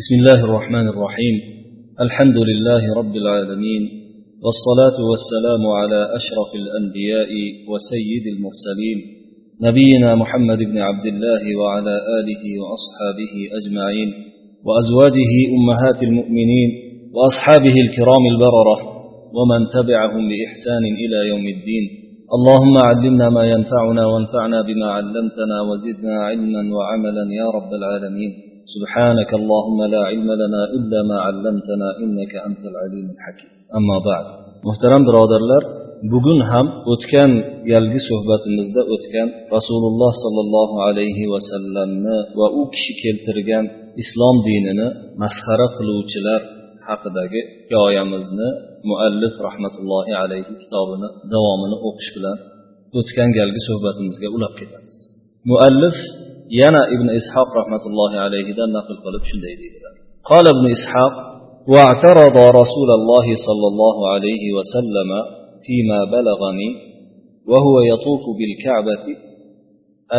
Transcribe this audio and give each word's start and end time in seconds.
بسم 0.00 0.14
الله 0.20 0.44
الرحمن 0.44 0.86
الرحيم. 0.88 1.36
الحمد 2.00 2.36
لله 2.48 2.82
رب 3.00 3.14
العالمين 3.16 3.82
والصلاة 4.44 4.98
والسلام 5.10 5.62
على 5.80 6.00
أشرف 6.18 6.50
الأنبياء 6.62 7.30
وسيد 7.70 8.24
المرسلين 8.34 8.98
نبينا 9.68 10.14
محمد 10.14 10.58
بن 10.58 10.78
عبد 10.78 11.06
الله 11.06 11.42
وعلى 11.60 11.94
آله 12.18 12.44
وأصحابه 12.62 13.34
أجمعين 13.58 14.08
وأزواجه 14.66 15.32
أمهات 15.58 16.02
المؤمنين 16.08 16.70
وأصحابه 17.14 17.74
الكرام 17.86 18.24
البررة 18.32 18.76
ومن 19.36 19.60
تبعهم 19.76 20.22
بإحسان 20.30 20.84
إلى 21.02 21.18
يوم 21.32 21.44
الدين. 21.56 21.84
اللهم 22.36 22.74
علمنا 22.88 23.26
ما 23.28 23.44
ينفعنا 23.54 24.06
وانفعنا 24.06 24.58
بما 24.68 24.88
علمتنا 24.96 25.56
وزدنا 25.68 26.14
علما 26.28 26.62
وعملا 26.76 27.24
يا 27.40 27.46
رب 27.56 27.72
العالمين. 27.80 28.51
سبحانك 28.75 29.31
اللهم 29.39 29.79
لا 29.93 30.01
علم 30.09 30.29
لنا 30.41 30.61
إلا 30.77 30.99
ما 31.09 31.17
علمتنا 31.27 31.87
إنك 32.03 32.33
أنت 32.47 32.63
العليم 32.71 33.07
الحكيم 33.15 33.49
أما 33.79 33.97
بعد 34.09 34.25
محترم 34.67 35.01
برادرlar 35.07 35.63
bugun 36.13 36.39
ham 36.51 36.67
o'tgan 36.93 37.31
galgi 37.71 37.99
suhbatimizda 38.09 38.81
o'tgan 38.93 39.27
rasululloh 39.55 40.11
sollallohu 40.23 40.75
alayhi 40.87 41.23
vasallamni 41.33 42.17
va 42.39 42.47
u 42.59 42.61
kishi 42.73 42.93
keltirgan 43.03 43.65
islom 44.03 44.35
dinini 44.47 44.87
masxara 45.21 45.67
qiluvchilar 45.77 46.41
haqidagi 46.87 47.41
hikoyamizni 47.63 48.49
muallif 48.89 49.33
rahmatullohi 49.47 50.13
alayhi 50.23 50.53
kitobini 50.61 51.09
davomini 51.33 51.77
o'qish 51.87 52.09
bilan 52.15 52.37
o'tgan 52.99 53.29
galgi 53.37 53.61
suhbatimizga 53.69 54.27
ulab 54.35 54.53
ketamiz 54.59 54.95
muallif 55.51 55.97
yana 56.60 56.82
ibn 56.94 57.08
ishoq 57.20 57.48
rahmatullohi 57.60 58.16
alayhidan 58.26 58.70
naql 58.76 58.96
qilib 59.04 59.22
shunday 59.30 59.54
deydilar 59.62 59.94
قال 60.32 60.46
ابن 60.54 60.66
إسحاق 60.76 61.14
واعترض 61.72 62.36
رسول 62.60 62.90
الله 62.98 63.26
صلى 63.46 63.66
الله 63.72 63.96
عليه 64.12 64.44
وسلم 64.56 65.10
فيما 65.66 66.00
بلغني 66.14 66.70
وهو 67.50 67.74
يطوف 67.92 68.22
بالكعبة 68.38 69.04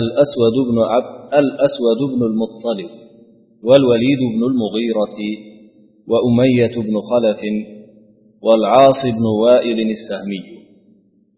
الأسود 0.02 0.56
بن 0.70 0.78
عبد 0.94 1.14
الأسود 1.42 2.00
بن 2.14 2.22
المطلب 2.32 2.90
والوليد 3.68 4.22
بن 4.34 4.42
المغيرة 4.52 5.20
وأمية 6.12 6.76
بن 6.88 6.96
خلف 7.12 7.42
والعاص 8.46 9.02
بن 9.18 9.26
وائل 9.44 9.80
السهمي 9.98 10.42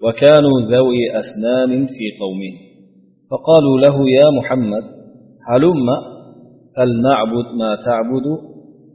وكانوا 0.03 0.55
ذوي 0.75 1.01
أسنان 1.21 1.71
في 1.87 2.05
قومه. 2.21 2.53
فقالوا 3.31 3.75
له 3.85 3.95
يا 4.19 4.27
محمد 4.37 4.85
هلم 5.49 5.87
فلنعبد 6.75 7.47
ما 7.59 7.75
تعبد 7.75 8.27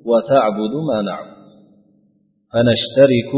وتعبد 0.04 0.74
ما 0.88 1.02
نعبد؟ 1.02 1.46
فنشترك 2.52 3.32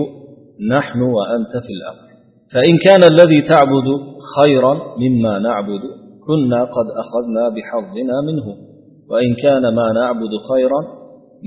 نحن 0.70 1.00
وأنت 1.00 1.52
في 1.64 1.72
الأمر. 1.78 2.08
فإن 2.52 2.74
كان 2.86 3.02
الذي 3.12 3.42
تعبد 3.42 3.88
خيرا 4.36 4.74
مما 4.98 5.38
نعبد 5.38 5.82
كنا 6.26 6.64
قد 6.64 6.88
أخذنا 7.02 7.48
بحظنا 7.48 8.16
منه. 8.28 8.46
وإن 9.10 9.34
كان 9.42 9.74
ما 9.74 9.92
نعبد 9.92 10.32
خيرا 10.50 10.80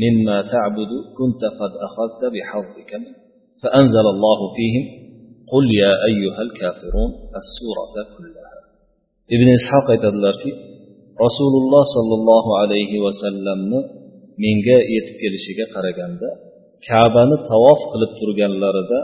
مما 0.03 0.41
تعبد 0.41 0.91
كنت 1.17 1.43
قد 1.59 1.71
أخذت 1.87 2.21
بحظك 2.33 2.91
منه. 2.93 3.15
فأنزل 3.63 4.05
الله 4.15 4.39
فيهم 4.55 4.85
قل 5.51 5.65
يا 5.83 5.93
أيها 6.09 6.41
الكافرون 6.41 7.11
السورة 7.41 8.17
كلها. 8.17 8.45
ibn 9.35 9.47
ishoq 9.57 9.85
aytadilarki 9.93 10.51
rasululloh 11.23 11.83
sollallohu 11.95 12.51
alayhi 12.61 12.97
vasallamni 13.05 13.79
menga 14.43 14.77
yetib 14.95 15.15
kelishiga 15.21 15.65
qaraganda 15.75 16.29
kabani 16.87 17.37
tavof 17.49 17.79
qilib 17.91 18.11
turganlarida 18.19 18.99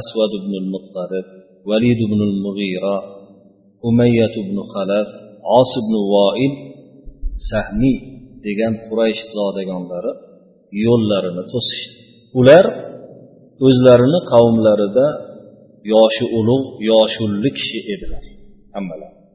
asvad 0.00 0.32
ibn 0.40 0.52
muttarib 0.74 1.26
valid 1.70 1.98
ibn 2.06 2.20
mug'ira 2.44 2.96
umayyat 3.88 4.34
ibn 4.42 4.56
halaf 4.72 5.08
os 5.58 5.70
ibn 5.82 5.94
voil 6.12 6.52
sahmiy 7.50 7.96
degan 8.46 8.72
quraysh 8.88 9.22
zodagonlari 9.36 10.12
yo'llarini 10.84 11.44
to'sishdi. 11.52 11.96
Ular 12.40 12.64
o'zlarini 13.66 14.20
qavmlarida 14.32 15.06
yoshi 15.92 16.24
ulug' 16.38 16.68
yoshulli 16.90 17.50
kishi 17.58 17.78
edilar 17.94 18.24
hammalari 18.74 19.25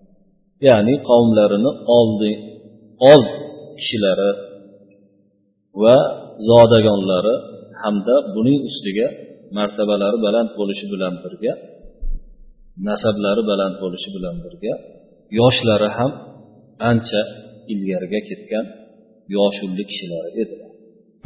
ya'ni 0.67 0.93
qavmlarini 1.09 1.71
oldi 1.99 2.31
old 3.11 3.27
kishilari 3.79 4.31
va 5.83 5.97
zodagonlari 6.49 7.35
hamda 7.81 8.15
buning 8.35 8.59
ustiga 8.69 9.07
martabalari 9.57 10.17
baland 10.25 10.49
bo'lishi 10.59 10.85
bilan 10.93 11.13
birga 11.23 11.53
nasablari 12.87 13.43
baland 13.51 13.75
bo'lishi 13.83 14.09
bilan 14.15 14.35
birga 14.45 14.73
yoshlari 15.39 15.89
ham 15.97 16.11
ancha 16.89 17.21
ilgariga 17.73 18.19
ketgan 18.29 18.65
yoshulli 19.35 19.83
kishilar 19.89 20.23
edilar 20.41 20.71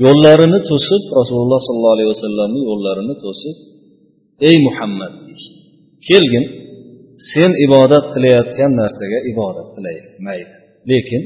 yo'llarini 0.03 0.59
to'sib 0.69 1.03
rasululloh 1.19 1.59
sollallohu 1.67 1.95
alayhi 1.97 2.11
vasallamni 2.15 2.61
yo'llarini 2.69 3.15
to'sib 3.25 3.55
ey 4.49 4.55
muhammad 4.67 5.13
deyishdi. 5.25 5.59
Kelgin 6.09 6.45
sen 7.35 7.51
ibodat 7.65 8.05
qilayotgan 8.15 8.71
narsaga 8.81 9.19
ibodat 9.31 9.67
qilaylik 9.75 10.13
lekin 10.91 11.23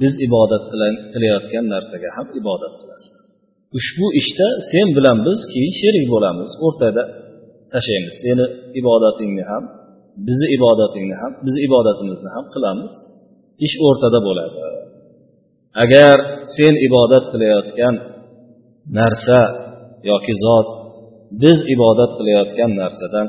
biz 0.00 0.12
ibodat 0.26 0.64
qilayotgan 1.12 1.64
narsaga 1.74 2.08
ham 2.16 2.26
ibodat 2.40 2.74
qilasan 2.80 3.14
ushbu 3.78 4.06
ishda 4.20 4.48
sen 4.70 4.86
bilan 4.96 5.18
biz 5.26 5.38
keyin 5.52 5.72
sherik 5.80 6.04
bo'lamiz 6.14 6.50
o'rtada 6.66 7.02
tashlaymiz. 7.72 8.14
Seni 8.24 8.46
ibodatingni 8.80 9.44
ham 9.50 9.64
bizni 10.26 10.46
ibodatingni 10.56 11.16
ham 11.22 11.32
biz 11.46 11.54
ibodatimizni 11.66 12.30
ham 12.36 12.44
qilamiz. 12.54 12.94
Ish 13.66 13.76
o'rtada 13.86 14.18
bo'ladi. 14.28 14.58
Agar 15.84 16.16
sen 16.56 16.74
ibodat 16.88 17.24
qilayotgan 17.32 17.94
narsa 18.98 19.40
yoki 20.10 20.34
zot 20.44 20.68
biz 21.42 21.58
ibodat 21.74 22.10
qilayotgan 22.18 22.70
narsadan 22.82 23.26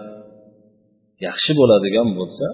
yaxshi 1.28 1.52
bo'ladigan 1.59 2.09
bo'lsa 2.20 2.46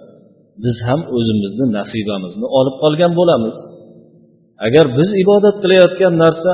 biz 0.64 0.78
ham 0.88 1.02
o'zimizni 1.18 1.66
nasibamizni 1.78 2.48
olib 2.60 2.76
qolgan 2.84 3.12
bo'lamiz. 3.20 3.58
Agar 4.66 4.86
biz 4.98 5.10
ibodat 5.24 5.56
qilayotgan 5.64 6.14
narsa 6.24 6.52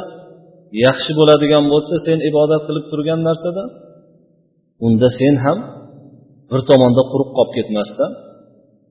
yaxshi 0.86 1.12
bo'ladigan 1.20 1.64
bo'lsa 1.74 1.96
sen 2.08 2.18
ibodat 2.30 2.62
qilib 2.68 2.86
turgan 2.92 3.20
narsadan 3.28 3.70
unda 4.86 5.08
sen 5.20 5.36
ham 5.46 5.60
bir 6.50 6.62
tomonda 6.70 7.04
quruq 7.12 7.30
qolib 7.38 7.52
ketmasdan 7.58 8.12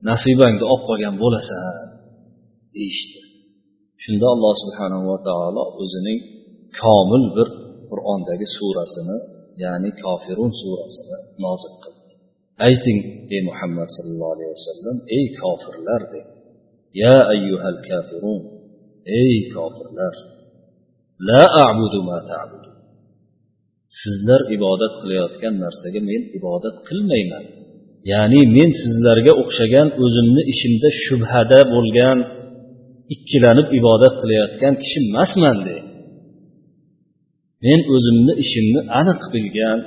nasibangni 0.09 0.65
olib 0.73 0.83
qolgan 0.89 1.15
bo'lasan 1.23 1.63
deyishdi. 2.75 3.19
Shunda 4.03 4.27
alloh 4.35 4.53
subhanahu 4.63 5.05
va 5.11 5.17
taolo 5.27 5.63
o'zining 5.81 6.19
komil 6.81 7.23
bir 7.37 7.47
qur'ondagi 7.89 8.47
surasini 8.57 9.17
ya'ni 9.63 9.89
kofirun 10.03 10.51
surasini 10.61 11.17
nozil 11.43 11.73
qildi. 11.83 12.02
Ayting 12.67 12.99
ey 13.33 13.41
muhammad 13.49 13.87
sallallohu 13.95 14.33
alayhi 14.35 14.51
vasallam 14.57 14.97
ey 15.17 15.25
kofirlar 15.41 16.01
deb 16.13 16.25
ya 17.01 17.15
ayyuhal 17.33 17.79
kafirun 17.89 18.41
ey 19.21 19.33
kofirlar. 19.53 20.15
La 21.27 21.43
a'budu 21.65 21.99
ma 22.09 22.17
ta'budu. 22.31 22.69
Sizlar 24.01 24.41
ibodat 24.55 24.93
qilayotgan 25.01 25.53
narsaga 25.63 25.99
men 26.09 26.21
ibodat 26.37 26.75
qilmayman. 26.87 27.45
Ya'ni 28.11 28.41
men 28.57 28.69
sizlarga 28.81 29.33
o'xshagan 29.41 29.87
o'zimni 30.03 30.41
ishimda 30.53 30.89
shubhada 31.05 31.59
bo'lgan 31.73 32.17
ikkilanib 33.15 33.67
ibodat 33.79 34.13
qilayotgan 34.21 34.73
kishi 34.81 34.99
emasman 35.09 35.57
de. 35.67 35.77
Men 37.65 37.79
o'zimni 37.95 38.33
ishimni 38.43 38.81
aniq 38.99 39.21
bilgan 39.33 39.79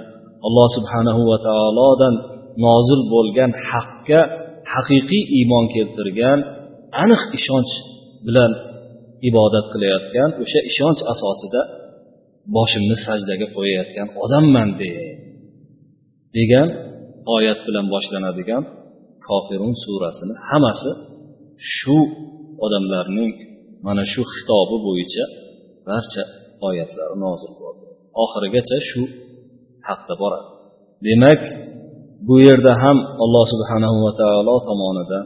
alloh 0.46 0.68
subhanahu 0.76 1.22
va 1.30 1.38
taolodan 1.48 2.14
nozil 2.64 3.00
bo'lgan 3.14 3.50
haqqa 3.70 4.20
haqiqiy 4.74 5.24
iymon 5.38 5.64
keltirgan 5.74 6.38
aniq 7.02 7.22
ishonch 7.38 7.72
bilan 8.26 8.52
ibodat 9.28 9.66
qilayotgan 9.72 10.30
o'sha 10.42 10.60
ishonch 10.70 11.00
asosida 11.12 11.60
boshimni 12.56 12.96
sajdaga 13.06 13.46
qo'yayotgan 13.56 14.08
odamman 14.24 14.68
de 14.80 14.92
degan 16.36 16.68
oyat 17.36 17.58
bilan 17.66 17.86
boshlanadigan 17.94 18.62
kofirun 19.28 19.74
surasini 19.82 20.34
hammasi 20.48 20.90
shu 21.76 21.98
odamlarning 22.64 23.32
mana 23.86 24.02
shu 24.12 24.22
xitobi 24.32 24.76
bo'yicha 24.86 25.24
barcha 25.88 26.22
oyatlari 26.68 27.16
nozil 27.24 27.52
bo'ldi. 27.62 27.86
Oxirigacha 28.22 28.78
shu 28.88 29.02
haqda 29.88 30.14
boradi. 30.22 30.48
Demak 31.06 31.42
bu 32.28 32.36
yerda 32.46 32.72
ham 32.82 32.98
alloh 33.24 33.44
subhanahu 33.52 33.98
va 34.04 34.12
taolo 34.20 34.56
tomonidan 34.68 35.24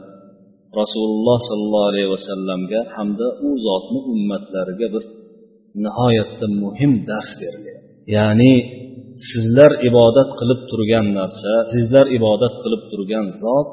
rasululloh 0.81 1.39
sollallohu 1.49 1.89
alayhi 1.93 2.11
vasallamga 2.17 2.81
hamda 2.97 3.27
u 3.47 3.49
zotni 3.67 3.99
ummatlariga 4.15 4.89
bir 4.95 5.05
nihoyatda 5.85 6.47
muhim 6.63 6.93
dars 7.09 7.31
berilyapti 7.41 7.89
ya'ni 8.17 8.53
sizlar 9.31 9.71
ibodat 9.89 10.31
qilib 10.41 10.61
turgan 10.71 11.07
narsa 11.19 11.53
sizlar 11.75 12.07
ibodat 12.19 12.55
qilib 12.63 12.83
turgan 12.91 13.27
zot 13.43 13.71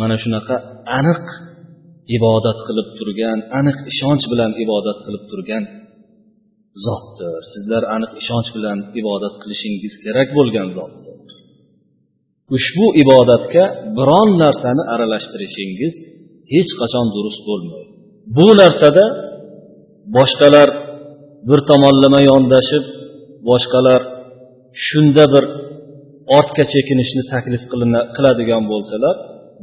mana 0.00 0.16
shunaqa 0.22 0.56
aniq 0.98 1.24
ibodat 2.16 2.58
qilib 2.66 2.88
turgan 2.98 3.38
aniq 3.58 3.78
ishonch 3.92 4.24
bilan 4.32 4.50
ibodat 4.64 4.98
qilib 5.06 5.24
turgan 5.30 5.64
zotdir. 6.84 7.40
Sizlar 7.52 7.82
aniq 7.96 8.12
ishonch 8.22 8.48
bilan 8.56 8.78
ibodat 9.00 9.34
qilishingiz 9.42 9.94
kerak 10.04 10.28
bo'lgan 10.38 10.68
zotdir 10.78 11.03
ushbu 12.56 12.86
ibodatga 13.02 13.64
biron 13.96 14.30
narsani 14.42 14.82
aralashtirishingiz 14.94 15.94
hech 16.54 16.70
qachon 16.80 17.06
durust 17.16 17.42
bo'lmaydi. 17.48 17.90
Bu 18.36 18.48
narsada 18.62 19.04
boshqalar 20.16 20.68
bir 21.48 21.60
tomonlama 21.70 22.20
yondashib 22.30 22.84
boshqalar 23.48 24.00
shunda 24.86 25.24
bir 25.34 25.44
ortga 26.38 26.64
chekinishni 26.72 27.22
taklif 27.32 27.62
qiladigan 28.16 28.62
bo'lsalar 28.72 29.16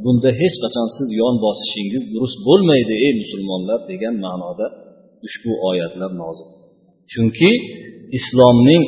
bunda 0.03 0.29
hech 0.41 0.55
qachon 0.63 0.87
siz 0.97 1.09
yon 1.21 1.35
bosishingiz 1.45 2.03
durust 2.13 2.39
bo'lmaydi 2.47 2.93
ey 3.05 3.11
musulmonlar 3.21 3.79
degan 3.91 4.15
ma'noda 4.25 4.67
ushbu 5.27 5.51
oyatlar 5.69 6.11
nozil. 6.21 6.47
Chunki 7.11 7.51
islomning 8.19 8.83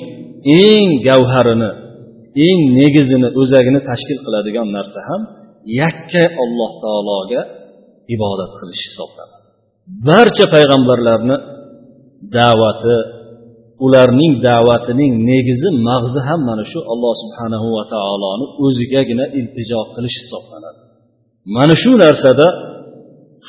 eng 0.63 0.89
gavharini 1.07 1.71
eng 2.47 2.59
negizini 2.79 3.29
o'zagini 3.41 3.79
tashkil 3.89 4.19
qiladigan 4.25 4.67
narsa 4.77 4.99
ham 5.09 5.21
yakka 5.81 6.23
alloh 6.43 6.71
taologa 6.83 7.41
ibodat 8.15 8.51
qilish 8.59 8.83
hisoblanadi. 8.87 9.35
Barcha 10.09 10.45
payg'ambarlarni 10.55 11.35
da'vati 12.37 12.95
ularning 13.85 14.33
da'vatining 14.47 15.11
negizi 15.31 15.69
mag'zi 15.89 16.19
ham 16.27 16.39
mana 16.49 16.63
shu 16.71 16.79
alloh 16.93 17.13
subhanahu 17.23 17.67
va 17.75 17.83
taoloni 17.93 18.45
o'zigagina 18.65 19.25
iltijo 19.39 19.79
qilish 19.95 20.17
hisoblanadi. 20.23 20.79
Mana 21.55 21.75
shu 21.83 21.91
narsada 22.03 22.47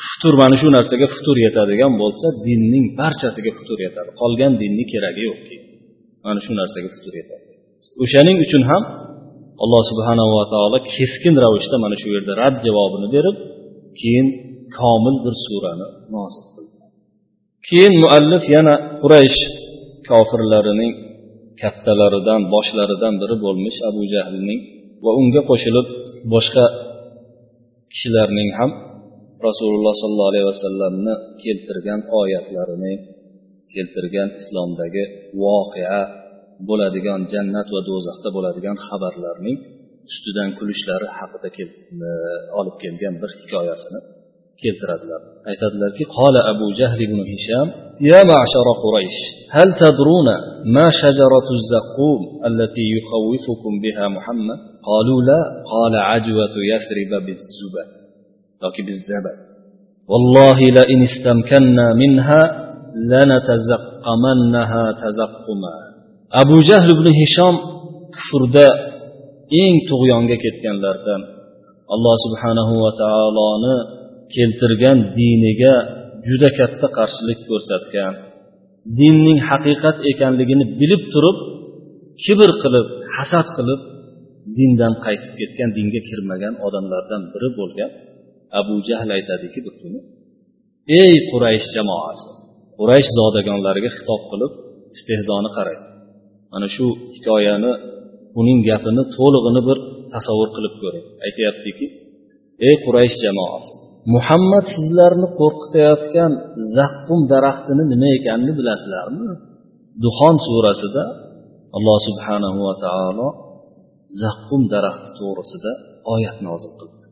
futur 0.07 0.35
mana 0.43 0.57
shu 0.61 0.69
narsaga 0.77 1.07
futur 1.15 1.37
yetadigan 1.47 1.93
bo'lsa 2.03 2.27
dinning 2.47 2.87
barchasiga 3.01 3.51
futur 3.59 3.79
yetadi. 3.87 4.11
Qolgan 4.21 4.53
dinni 4.63 4.85
keragi 4.93 5.23
yo'q 5.29 5.41
keyin 5.49 5.65
mana 6.27 6.41
shu 6.45 6.53
narsaga 6.61 6.89
futur 6.97 7.15
yetadi. 7.21 7.54
O'shaning 8.03 8.37
uchun 8.45 8.63
ham 8.71 8.83
alloh 9.65 9.83
subhanava 9.91 10.43
taolo 10.53 10.79
keskin 10.95 11.35
ravishda 11.45 11.77
mana 11.85 11.97
shu 12.03 12.09
yerda 12.15 12.33
rad 12.43 12.55
javobini 12.67 13.09
berib 13.17 13.37
keyin 14.01 14.27
komil 14.79 15.17
bir 15.25 15.35
surani 15.47 15.87
nozil 16.15 16.45
qildi. 16.55 16.77
Keyin 17.69 17.95
muallif 18.03 18.45
yana 18.57 18.75
quraysh 19.03 19.39
kofirlarining 20.09 20.93
kattalaridan 21.61 22.41
boshlaridan 22.55 23.15
biri 23.23 23.37
bo'lmish 23.45 23.79
abu 23.89 24.03
jahlning 24.15 24.61
va 25.05 25.11
unga 25.21 25.43
qo'shilib 25.51 25.87
boshqa 26.35 26.67
kishilarning 27.93 28.51
ham 28.59 28.71
rasululloh 29.47 29.95
sollallohu 30.03 30.31
alayhi 30.33 30.49
vasallamni 30.53 31.15
keltirgan 31.43 32.01
oyatlarini 32.21 32.95
keltirgan 33.75 34.29
islomdagi 34.41 35.05
voqea 35.43 36.01
bo'ladigan 36.70 37.22
jannat 37.34 37.68
va 37.76 37.82
do'zaxda 37.90 38.30
bo'ladigan 38.38 38.78
xabarlarning 38.88 39.58
ustidan 40.10 40.50
kulishlari 40.60 41.08
haqida 41.18 41.50
olib 42.60 42.76
kelgan 42.84 43.16
bir 43.22 43.32
hikoyasini 43.42 44.00
keltiradilar 44.62 45.22
aytadilarki 45.52 46.06
qola 46.18 46.42
abu 46.54 46.68
jahl 46.80 47.00
ibn 47.08 47.20
hisham 47.34 47.70
يا 48.02 48.24
معشر 48.32 48.68
قريش 48.84 49.18
هل 49.58 49.70
تدرون 49.84 50.28
ما 50.76 50.90
شجرة 51.02 51.48
الزقوم 51.58 52.22
التي 52.50 52.86
يخوفكم 52.98 53.74
بها 53.84 54.06
محمد 54.08 54.60
قالوا 54.90 55.22
لا 55.30 55.42
قال 55.74 55.94
عجوة 55.96 56.56
يثرب 56.72 57.12
بالزبد 57.26 57.92
yoki 58.64 58.82
بالزبد 58.88 59.40
والله 60.12 60.60
لئن 60.78 61.00
استمكنا 61.10 61.94
منها 61.94 62.42
لنتزقمنها 63.12 64.92
تزقما 64.92 65.76
Abu 66.41 66.57
jahl 66.69 66.89
ibn 66.97 67.07
hishom 67.21 67.55
kufrda 68.17 68.69
eng 69.63 69.77
tug'yonga 69.89 70.37
ketganlardan 70.45 71.21
alloh 71.95 72.17
subhanahu 72.25 72.75
va 72.85 72.91
taoloni 73.03 73.77
keltirgan 74.35 74.99
diniga 75.19 75.75
juda 76.29 76.49
katta 76.59 76.87
qarshilik 76.99 77.41
ko'rsatgan. 77.49 78.15
Dinning 78.99 79.39
haqiqat 79.51 79.97
ekanligini 80.13 80.65
bilib 80.81 81.03
turib 81.13 81.39
kibr 82.25 82.51
qilib 82.63 82.87
hasad 83.17 83.47
qilib 83.57 83.81
dindan 84.59 84.95
qaytib 85.05 85.33
ketgan 85.41 85.71
dinga 85.79 86.01
kirmagan 86.09 86.55
odamlardan 86.67 87.23
biri 87.33 87.49
bo'lgan 87.59 87.91
abu 88.61 88.75
jahl 88.89 89.09
aytadiki 89.19 89.59
bir 89.67 89.75
kuni 89.81 90.01
ey 91.03 91.15
quraysh 91.31 91.67
jamoasi 91.77 92.27
quraysh 92.79 93.09
zodagonlariga 93.19 93.91
xitob 93.97 94.23
qilib 94.31 94.53
istehzoni 94.97 95.51
qaraydi 95.59 95.94
mana 96.55 96.67
shu 96.77 96.87
hikoyani 97.17 97.73
uning 98.41 98.59
gapini 98.69 99.03
to'lig'ini 99.17 99.61
bir 99.69 99.79
tasavvur 100.15 100.49
qilib 100.57 100.75
ko'ring. 100.83 101.05
Aytyaptiki 101.27 101.87
ey 102.69 102.75
quraysh 102.85 103.17
jamoasi 103.25 103.71
muhammad 104.15 104.65
sizlarni 104.75 105.29
qo'rqitayotgan 105.41 106.33
zaqqum 106.77 107.21
daraxtini 107.33 107.85
nima 107.93 108.09
ekanini 108.19 108.53
bilasizlarmi? 108.59 109.31
Duxon 110.05 110.37
surasida 110.47 111.05
alloh 111.77 111.99
subhanahu 112.09 112.59
va 112.67 112.75
taolo 112.85 113.29
zaqqum 114.23 114.63
daraxti 114.75 115.09
to'g'risida 115.19 115.73
oyat 116.15 116.39
nozil 116.49 116.73
qildi. 116.81 117.05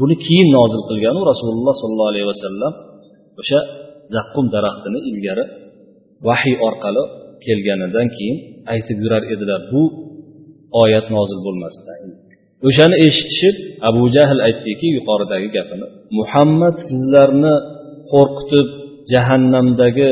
Buni 0.00 0.14
keyin 0.26 0.48
nozil 0.58 0.82
qilganu 0.90 1.20
rasululloh 1.30 1.74
sollallohu 1.82 2.10
alayhi 2.12 2.28
vasallam 2.32 2.72
o'sha 3.40 3.60
zaqqum 4.14 4.46
daraxtini 4.54 5.00
ilgari 5.10 5.44
vahiy 6.28 6.56
orqali 6.68 7.02
kelganidan 7.44 8.08
keyin 8.16 8.36
aytib 8.72 8.98
yurar 9.04 9.22
edilar 9.34 9.60
bu 9.72 9.82
oyat 10.82 11.06
nozil 11.16 11.38
bo'lmasdan 11.46 12.10
o'shani 12.68 12.96
eshitishib 13.06 13.56
abu 13.88 14.02
jahl 14.16 14.38
aytdiki 14.48 14.88
yuqoridagi 14.96 15.48
gapini 15.56 15.86
muhammad 16.18 16.76
sizlarni 16.88 17.54
qo'rqitib 18.12 18.68
jahannamdagi 19.12 20.08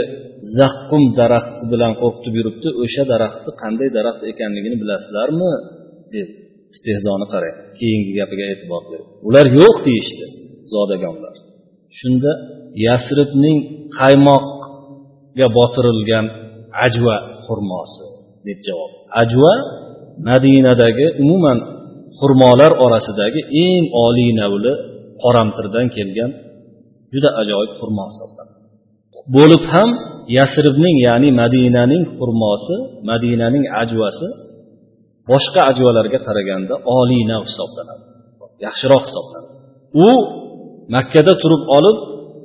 zaqqum 0.59 1.03
daraxti 1.21 1.65
bilan 1.73 1.93
qo'rqitib 2.03 2.35
yuribdi 2.41 2.69
o'sha 2.83 3.03
daraxtni 3.13 3.53
qanday 3.63 3.89
daraxt 3.99 4.23
ekanligini 4.33 4.77
bilasizlarmi? 4.83 5.53
deb 6.15 6.29
istehzoni 6.75 7.27
qarang 7.33 7.57
keyingi 7.79 8.13
gapiga 8.19 8.45
e'tibor 8.53 8.83
bering 8.91 9.09
ular 9.29 9.47
yo'q 9.61 9.77
deyishdi 9.87 10.25
zodagonlar. 10.75 11.35
Shunda 11.99 12.33
yasribning 12.87 13.59
qaymoqga 13.99 15.47
botirilgan 15.59 16.27
ajva 16.87 17.17
xurmosi 17.45 18.05
deb 18.47 18.59
javob 18.67 18.91
ajva 19.23 19.55
madinadagi 20.29 21.07
umuman 21.23 21.59
xurmolar 22.19 22.73
orasidagi 22.85 23.41
eng 23.67 23.85
oliy 24.07 24.31
navli 24.41 24.73
qoramtirdan 25.23 25.87
kelgan 25.97 26.31
juda 27.13 27.31
ajoyib 27.43 27.73
xurmo 27.81 28.05
hisoblanadi. 28.11 28.53
Bo'lib 29.37 29.63
ham 29.73 29.91
yasribning 30.39 30.97
ya'ni 31.07 31.29
madinaning 31.43 32.03
xurmosi 32.17 32.77
madinaning 33.11 33.65
ajvasi 33.83 34.29
boshqa 35.31 35.61
ajvalarga 35.71 36.19
qaraganda 36.27 36.75
oliy 36.99 37.23
nav 37.33 37.43
hisoblanadi. 37.49 38.05
Yaxshiroq 38.67 39.03
hisoblanadi. 39.09 39.53
U 40.07 40.09
makkada 40.95 41.33
turib 41.43 41.63
olib 41.77 41.97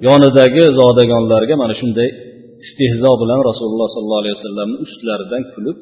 yonidagi 0.08 0.63
zodagonlarga 0.79 1.56
mana 1.62 1.74
shunday 1.82 2.10
istehzo 2.65 3.12
bilan 3.22 3.39
rasululloh 3.50 3.88
sollallohu 3.96 4.22
alayhi 4.24 4.38
vasallamni 4.39 4.77
ustlaridan 4.86 5.44
kulib 5.53 5.77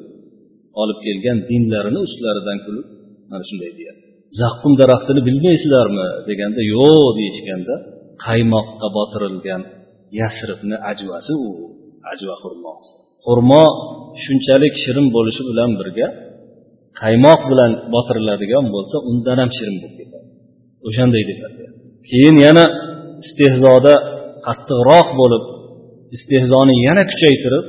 olib 0.82 0.98
kelgan 1.06 1.38
dinlarini 1.50 2.00
ustlaridan 2.06 2.58
kulib 2.66 2.86
mana 3.30 3.44
shunday 3.50 3.72
deyapti 3.78 4.08
zaqqum 4.40 4.72
daraxtini 4.80 5.20
bilmaysizlarmi 5.28 6.06
deganda 6.28 6.60
yo'q 6.74 7.06
deyishganda 7.18 7.74
qaymoqqa 8.26 8.88
botirilgan 8.96 9.62
yasribni 10.20 10.76
ajvasi 10.90 11.32
u 11.46 11.50
ajva 12.12 12.34
xurmosi. 12.42 12.90
Xurmo 13.26 13.64
shunchalik 14.24 14.74
shirin 14.84 15.06
bo'lishi 15.16 15.42
bilan 15.50 15.70
birga 15.80 16.08
qaymoq 17.00 17.40
bilan 17.50 17.72
botiriladigan 17.94 18.64
bo'lsa 18.74 18.96
undan 19.10 19.36
ham 19.42 19.50
shirin 19.58 19.76
bo'lib 19.82 19.96
ketadi. 20.00 20.28
O'shanday 20.88 21.22
deyiladi. 21.28 21.62
Keyin 22.08 22.36
yana 22.46 22.64
istehzoda 23.24 23.94
qattiqroq 24.46 25.08
bo'lib 25.20 25.44
istehzoni 26.16 26.74
yana 26.86 27.02
kuchaytirib 27.10 27.64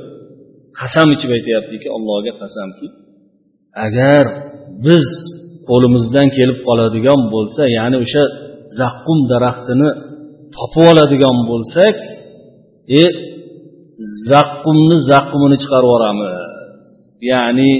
qasam 0.80 1.08
ichib 1.16 1.30
aytyaptiki 1.36 1.88
allohga 1.96 2.32
qasamki 2.42 2.86
agar 3.86 4.24
biz 4.86 5.06
qo'limizdan 5.68 6.28
kelib 6.36 6.58
qoladigan 6.68 7.20
bo'lsa 7.34 7.62
ya'ni 7.78 7.96
o'sha 8.04 8.24
zaqqum 8.80 9.18
daraxtini 9.32 9.90
topib 10.56 10.84
oladigan 10.92 11.36
bo'lsak 11.50 11.96
e 13.02 13.04
zaqqumni 14.30 14.96
zaqqumini 15.10 15.56
chiqarib 15.62 15.88
yuboramiz. 15.88 16.34
Ya'ni 17.32 17.72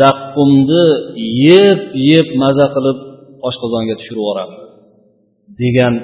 zaqqumni 0.00 0.84
yeb 1.48 1.80
yeb 2.10 2.28
maza 2.42 2.66
qilib 2.74 2.98
oshqozonga 3.48 3.94
tushirib 4.00 4.20
yuboramiz 4.22 4.62
degan 5.60 5.94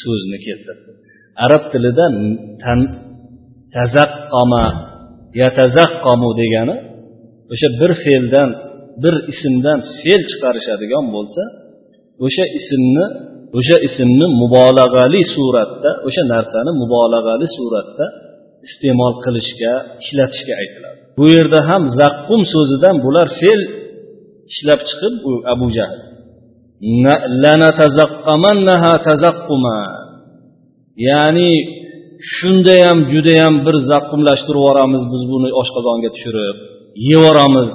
so'zni 0.00 0.38
keltirdi. 0.46 0.90
Arab 1.44 1.62
tilida 1.72 2.06
tazaqqoma 3.74 4.66
yatazaqqamu 5.42 6.30
degani 6.40 6.76
o'sha 7.52 7.68
bir 7.80 7.92
fe'ldan 8.04 8.50
bir 9.02 9.14
ismdan 9.32 9.78
fe'l 10.00 10.22
chiqarishadigan 10.30 11.04
bo'lsa 11.14 11.42
o'sha 12.24 12.44
ismni 12.58 13.06
o'sha 13.58 13.76
ismni 13.88 14.26
mubolag'ali 14.42 15.20
suratda 15.34 15.90
o'sha 16.06 16.22
narsani 16.34 16.70
mubolag'ali 16.82 17.46
suratda 17.56 18.06
iste'mol 18.66 19.14
qilishga 19.24 19.72
ishlatishga 20.02 20.54
aytiladi. 20.62 20.98
Bu 21.18 21.24
yerda 21.36 21.60
ham 21.70 21.82
zaqqum 22.00 22.40
so'zidan 22.54 22.96
bular 23.04 23.26
fe'l 23.40 23.60
ishlab 24.52 24.80
chiqib 24.88 25.14
u 25.28 25.32
abu 25.52 25.66
jahl. 25.76 25.98
Ya'ni 31.08 31.52
shundayam 32.36 32.98
judayam 33.12 33.54
bir 33.66 33.76
zaqqumlashtirib 33.90 34.60
yuboramiz 34.62 35.02
biz 35.12 35.22
buni 35.32 35.48
oshqozonga 35.60 36.10
tushirib. 36.14 36.56
Yeyoramiz 37.06 37.70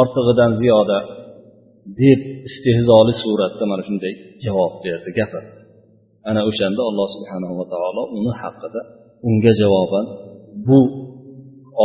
ortig'idan 0.00 0.52
ziyoda 0.60 0.98
deb 2.00 2.20
istehzoli 2.48 3.14
suratda 3.22 3.64
mana 3.70 3.82
shunday 3.88 4.14
javob 4.44 4.72
berdi 4.84 5.10
gapirdi 5.18 5.52
ana 6.30 6.40
o'shanda 6.50 6.82
alloh 6.90 7.08
subhanava 7.16 7.64
taolo 7.72 8.02
uni 8.18 8.32
haqida 8.42 8.80
unga 9.28 9.52
javoban 9.60 10.06
bu 10.66 10.80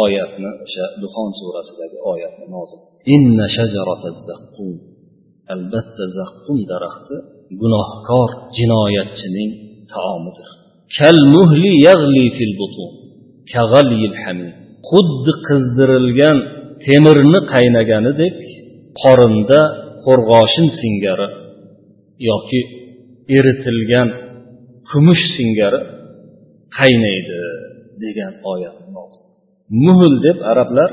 oyatni 0.04 0.50
o'sha 0.66 0.86
duxon 1.04 1.30
surasidagi 1.40 1.98
oyatni 2.12 2.46
nozil 2.56 2.80
inna 3.16 3.46
shajarata 3.58 4.10
zaqqum 4.30 4.74
albatta 5.54 6.04
zaqqum 6.18 6.58
daraxti 6.72 7.16
gunohkor 7.62 8.30
jinoyatchining 8.58 9.52
taomidir. 9.94 10.50
Kal 10.98 11.18
muhli 11.36 11.72
yag'li 11.88 12.26
fil 12.38 12.54
butun 12.62 12.90
xuddi 14.90 15.32
qizdirilgan 15.48 16.38
temirni 16.86 17.40
qaynaganidek 17.54 18.38
qorinda 19.02 19.60
qo'rg'oshin 20.06 20.68
singari 20.82 21.28
yoki 22.30 22.62
eritilgan 23.38 24.10
kumush 24.90 25.26
singari 25.36 25.82
qaynaydi 26.78 27.40
degan 28.04 28.34
oyat 28.54 28.78
muhl 29.86 30.14
deb 30.26 30.38
arablar 30.52 30.90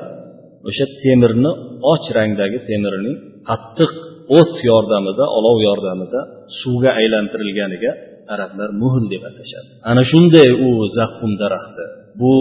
o'sha 0.68 0.86
temirni 1.02 1.52
och 1.92 2.04
rangdagi 2.16 2.58
temirning 2.68 3.16
qattiq 3.48 3.92
o't 4.38 4.54
yordamida 4.70 5.24
olov 5.38 5.56
yordamida 5.68 6.20
suvga 6.60 6.90
aylantirilganiga 7.00 7.92
arablar 8.34 8.70
muhl 8.82 9.04
deb 9.12 9.22
atashadi. 9.30 9.70
Ana 9.90 10.02
shunday 10.10 10.48
u 10.66 10.68
zaqqum 10.98 11.32
daraxti. 11.42 11.84
Bu 12.20 12.32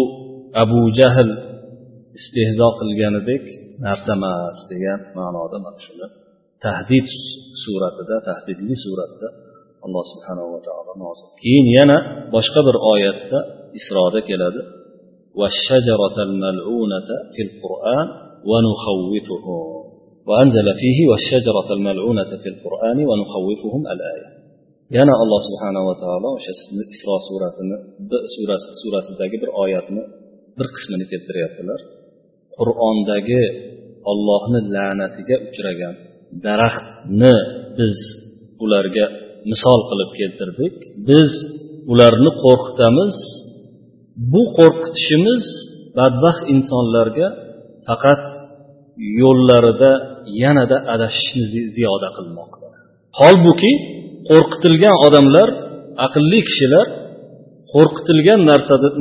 abu 0.64 0.82
jahl 1.00 1.30
istehzo 2.20 2.68
qilganidek 2.80 3.44
narsa 3.86 4.12
emas 4.20 4.58
degan 4.72 5.00
ma'noda 5.18 5.58
mana 5.66 5.80
shuni 5.86 6.08
tahdid 6.66 7.08
suratida 7.64 8.16
tahdidli 8.30 8.76
suratda 8.86 9.28
alloh 9.86 10.04
subhanava 10.14 10.58
taolo 10.68 10.94
nozil 11.04 11.30
keyin 11.42 11.68
yana 11.78 11.98
boshqa 12.36 12.60
bir 12.68 12.76
oyatda 12.94 13.40
isroda 13.80 14.22
keladi 14.30 14.62
والشجرة 15.40 16.18
الملعونة 16.28 17.10
في 17.34 17.42
القرآن 17.48 18.08
ونخوفهم 18.50 19.64
وأنزل 20.30 20.68
فيه 20.82 21.00
والشجرة 21.10 21.68
الملعونة 21.78 22.32
في 22.44 22.50
القرآن 22.54 22.98
ونخوفهم 23.10 23.84
الآية 23.94 24.30
yana 24.98 25.14
alloh 25.24 25.42
subhanava 25.48 25.94
taolo 26.04 26.30
o'sha 26.38 26.52
isro 26.96 27.16
suratini 27.30 27.78
surasidagi 28.82 29.38
bir 29.44 29.50
oyatni 29.64 30.02
bir 30.58 30.68
qismini 30.76 31.06
keltiryaptilar 31.12 31.80
qur'ondagi 32.60 33.44
ollohni 34.12 34.60
la'natiga 34.76 35.36
uchragan 35.48 35.96
daraxtni 36.46 37.36
biz 37.78 37.96
ularga 38.64 39.06
misol 39.52 39.80
qilib 39.90 40.12
keltirdik. 40.20 40.76
Biz 41.10 41.32
ularni 41.92 42.32
qo'rqitamiz. 42.44 43.16
Bu 44.32 44.42
qo'rqitishimiz 44.58 45.44
badbaxt 45.98 46.44
insonlarga 46.56 47.28
faqat 47.88 48.22
yo'llarida 49.22 49.92
yanada 50.44 50.78
adashishni 50.94 51.44
ziyoda 51.76 52.10
qilmoqda. 52.18 52.68
Holbuki 53.20 53.74
qo'rqitilgan 54.30 54.96
odamlar 55.08 55.50
aqlli 56.06 56.40
kishilar 56.50 56.88
qo'rqitilgan 57.74 58.40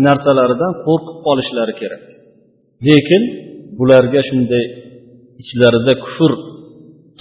narsalaridan 0.09 0.73
qo'rqib 0.87 1.19
qolishlari 1.27 1.75
kerak. 1.81 2.05
Lekin 2.89 3.23
bularga 3.79 4.21
shunday 4.29 4.65
ichlarida 5.43 5.95
kufr 6.05 6.33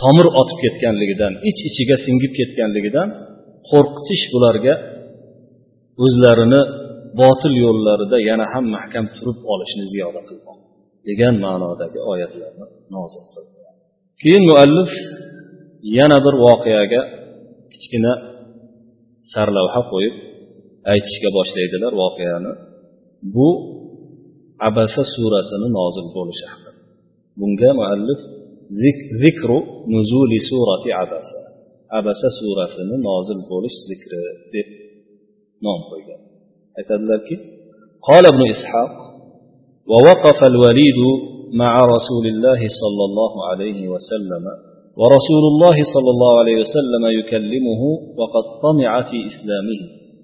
tomir 0.02 0.28
otib 0.42 0.58
ketganligidan 0.64 1.34
ich 1.50 1.60
ichiga 1.70 1.96
singib 2.06 2.32
ketganligidan 2.40 3.08
qo'rqitish 3.70 4.24
bularga 4.34 4.74
o'zlarini 6.06 6.62
botil 7.22 7.54
yo'llarida 7.66 8.18
yana 8.30 8.46
ham 8.54 8.66
mahkam 8.76 9.06
turib 9.18 9.40
olishni 9.54 9.86
ziyoda 9.92 10.22
qilmoq 10.30 10.58
degan 11.08 11.36
ma'nodagi 11.46 12.00
oyatlarni 12.12 12.66
nozil 12.96 13.24
qildi. 13.34 13.58
Keyin 14.22 14.44
muallif 14.50 14.92
yana 15.98 16.18
bir 16.26 16.36
voqeaga 16.46 17.02
kichkina 17.72 18.14
sarlavha 19.34 19.82
qo'yib 19.92 20.16
aytishga 20.94 21.30
boshlaydilar 21.38 21.94
voqeani. 22.04 22.52
Bu 23.36 23.50
abasa 24.68 25.04
surasini 25.16 25.68
nozil 25.80 26.08
bo'lishi 26.16 26.46
haqida 26.52 26.72
bunga 27.40 27.70
muallif 27.80 28.20
zikru 29.24 29.60
nuzuli 29.94 30.40
surati 30.50 30.90
abasa 31.04 31.40
abasa 32.00 32.28
surasini 32.40 32.96
nozil 33.08 33.40
bo'lish 33.52 33.78
zikri 33.90 34.22
deb 34.54 34.68
nom 35.66 35.80
qo'ygan 35.90 36.22
aytadilarki 36.80 37.38
قال 38.10 38.24
ابن 38.34 38.44
إسحاق 38.56 38.92
ووقف 39.92 40.40
الوليد 40.52 41.00
مع 41.62 41.72
رسول 41.96 42.26
الله 42.34 42.62
صلى 42.82 43.04
الله 43.10 43.34
عليه 43.50 43.80
وسلم 43.94 44.44
ورسول 45.02 45.44
الله 45.52 45.78
صلى 45.94 46.10
الله 46.16 46.34
عليه 46.42 46.56
وسلم 46.64 47.04
يكلمه 47.20 47.82
وقد 48.20 48.46
طمع 48.66 48.92
في 49.10 49.18
إسلامه 49.32 49.80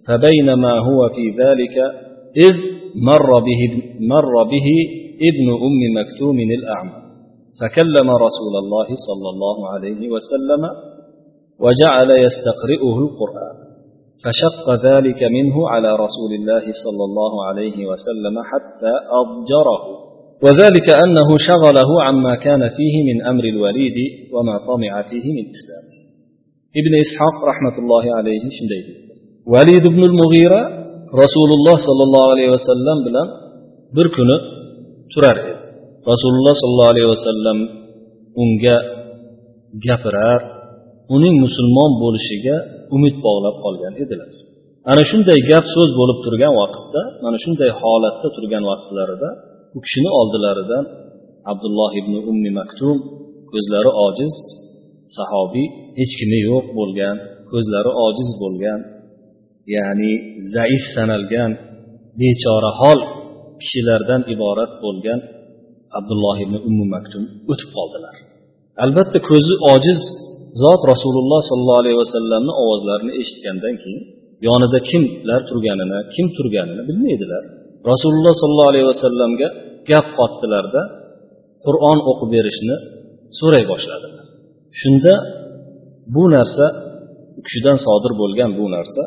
فبينما 0.07 0.73
هو 0.87 0.99
في 1.15 1.25
ذلك 1.41 1.75
إذ 2.37 2.55
مر 2.95 3.39
به, 3.39 3.83
مر 3.99 4.43
به 4.43 4.67
ابن 5.29 5.47
أم 5.49 6.01
مكتوم 6.01 6.37
الأعمى 6.39 7.03
فكلم 7.61 8.09
رسول 8.09 8.53
الله 8.63 8.87
صلى 9.07 9.29
الله 9.33 9.69
عليه 9.69 10.09
وسلم 10.09 10.69
وجعل 11.59 12.11
يستقرئه 12.11 12.97
القرآن 12.99 13.63
فشق 14.23 14.85
ذلك 14.85 15.23
منه 15.23 15.69
على 15.69 15.95
رسول 15.95 16.31
الله 16.39 16.61
صلى 16.61 17.03
الله 17.09 17.45
عليه 17.45 17.85
وسلم 17.85 18.35
حتى 18.51 18.93
أضجره. 19.09 20.03
وذلك 20.43 20.87
أنه 21.05 21.37
شغله 21.47 22.03
عما 22.03 22.35
كان 22.35 22.69
فيه 22.69 23.13
من 23.13 23.25
أمر 23.25 23.43
الوليد 23.43 23.95
وما 24.33 24.57
طمع 24.57 25.01
فيه 25.01 25.33
من 25.33 25.45
إسلام 25.55 25.85
ابن 26.77 26.93
إسحاق 27.05 27.43
رحمة 27.45 27.79
الله 27.79 28.15
عليه 28.15 28.39
شنديد. 28.39 28.85
وليد 29.47 29.87
بن 29.87 30.03
المغيرة 30.03 30.82
rasululloh 31.21 31.77
sollallohu 31.87 32.27
alayhi 32.33 32.51
vasallam 32.57 32.97
bilan 33.07 33.27
bir 33.95 34.07
kuni 34.15 34.37
turar 35.13 35.37
edi. 35.41 35.53
Rasululloh 36.11 36.55
sollallohu 36.61 36.91
alayhi 36.93 37.09
vasallam 37.15 37.57
unga 38.41 38.77
gapirar 39.85 40.41
uning 41.15 41.35
musulmon 41.45 41.91
bo'lishiga 42.03 42.55
umid 42.95 43.15
bog'lab 43.25 43.55
qolgan 43.63 43.93
edilar. 44.03 44.29
Ana 44.91 45.03
shunday 45.11 45.39
gap 45.49 45.65
so'z 45.75 45.91
bo'lib 45.99 46.17
turgan 46.25 46.53
vaqtda 46.61 47.01
mana 47.23 47.37
shunday 47.43 47.69
holatda 47.81 48.27
turgan 48.35 48.63
vaqtlarida 48.71 49.29
u 49.77 49.79
kishini 49.85 50.09
oldilaridan 50.19 50.83
abdulloh 51.51 51.91
ibn 52.01 52.13
ummi 52.31 52.51
maktum 52.59 52.97
ko'zlari 53.51 53.91
ojiz 54.07 54.33
sahobiy 55.17 55.67
hech 55.99 56.13
kimi 56.19 56.39
yo'q 56.49 56.65
bo'lgan 56.79 57.15
ko'zlari 57.51 57.91
ojiz 58.07 58.29
bo'lgan 58.41 58.79
ya'ni 59.75 60.11
zaif 60.55 60.83
sanalgan 60.95 61.51
bechora 62.19 62.71
hol 62.81 62.99
kishilardan 63.61 64.21
iborat 64.33 64.71
bo'lgan 64.83 65.19
abdulloh 65.97 66.37
ibn 66.45 66.55
ummu 66.67 66.85
maktum 66.95 67.23
o'tib 67.51 67.69
qoldilar. 67.77 68.15
Albatta 68.83 69.19
ko'zi 69.29 69.53
ojiz 69.73 69.99
zot 70.63 70.81
rasululloh 70.91 71.41
sollallohu 71.49 71.81
alayhi 71.83 71.99
vasallamni 72.03 72.53
ovozlarini 72.63 73.13
eshitgandan 73.21 73.75
keyin 73.83 74.01
yonida 74.47 74.79
kimlar 74.89 75.41
turganini 75.49 75.99
kim 76.15 76.27
turganini 76.37 76.83
bilmaydilar. 76.89 77.43
Rasululloh 77.91 78.33
sollallohu 78.41 78.71
alayhi 78.73 78.87
vasallamga 78.93 79.47
gap 79.89 80.07
qotdilarda 80.19 80.81
qur'on 81.65 81.99
o'qib 82.11 82.29
berishni 82.35 82.75
so'ray 83.39 83.63
boshladilar. 83.71 84.25
Shunda 84.79 85.13
bu 86.15 86.23
narsa 86.35 86.65
u 87.37 87.41
kishidan 87.45 87.77
sodir 87.85 88.11
bo'lgan 88.21 88.51
bu 88.59 88.65
narsa 88.75 89.03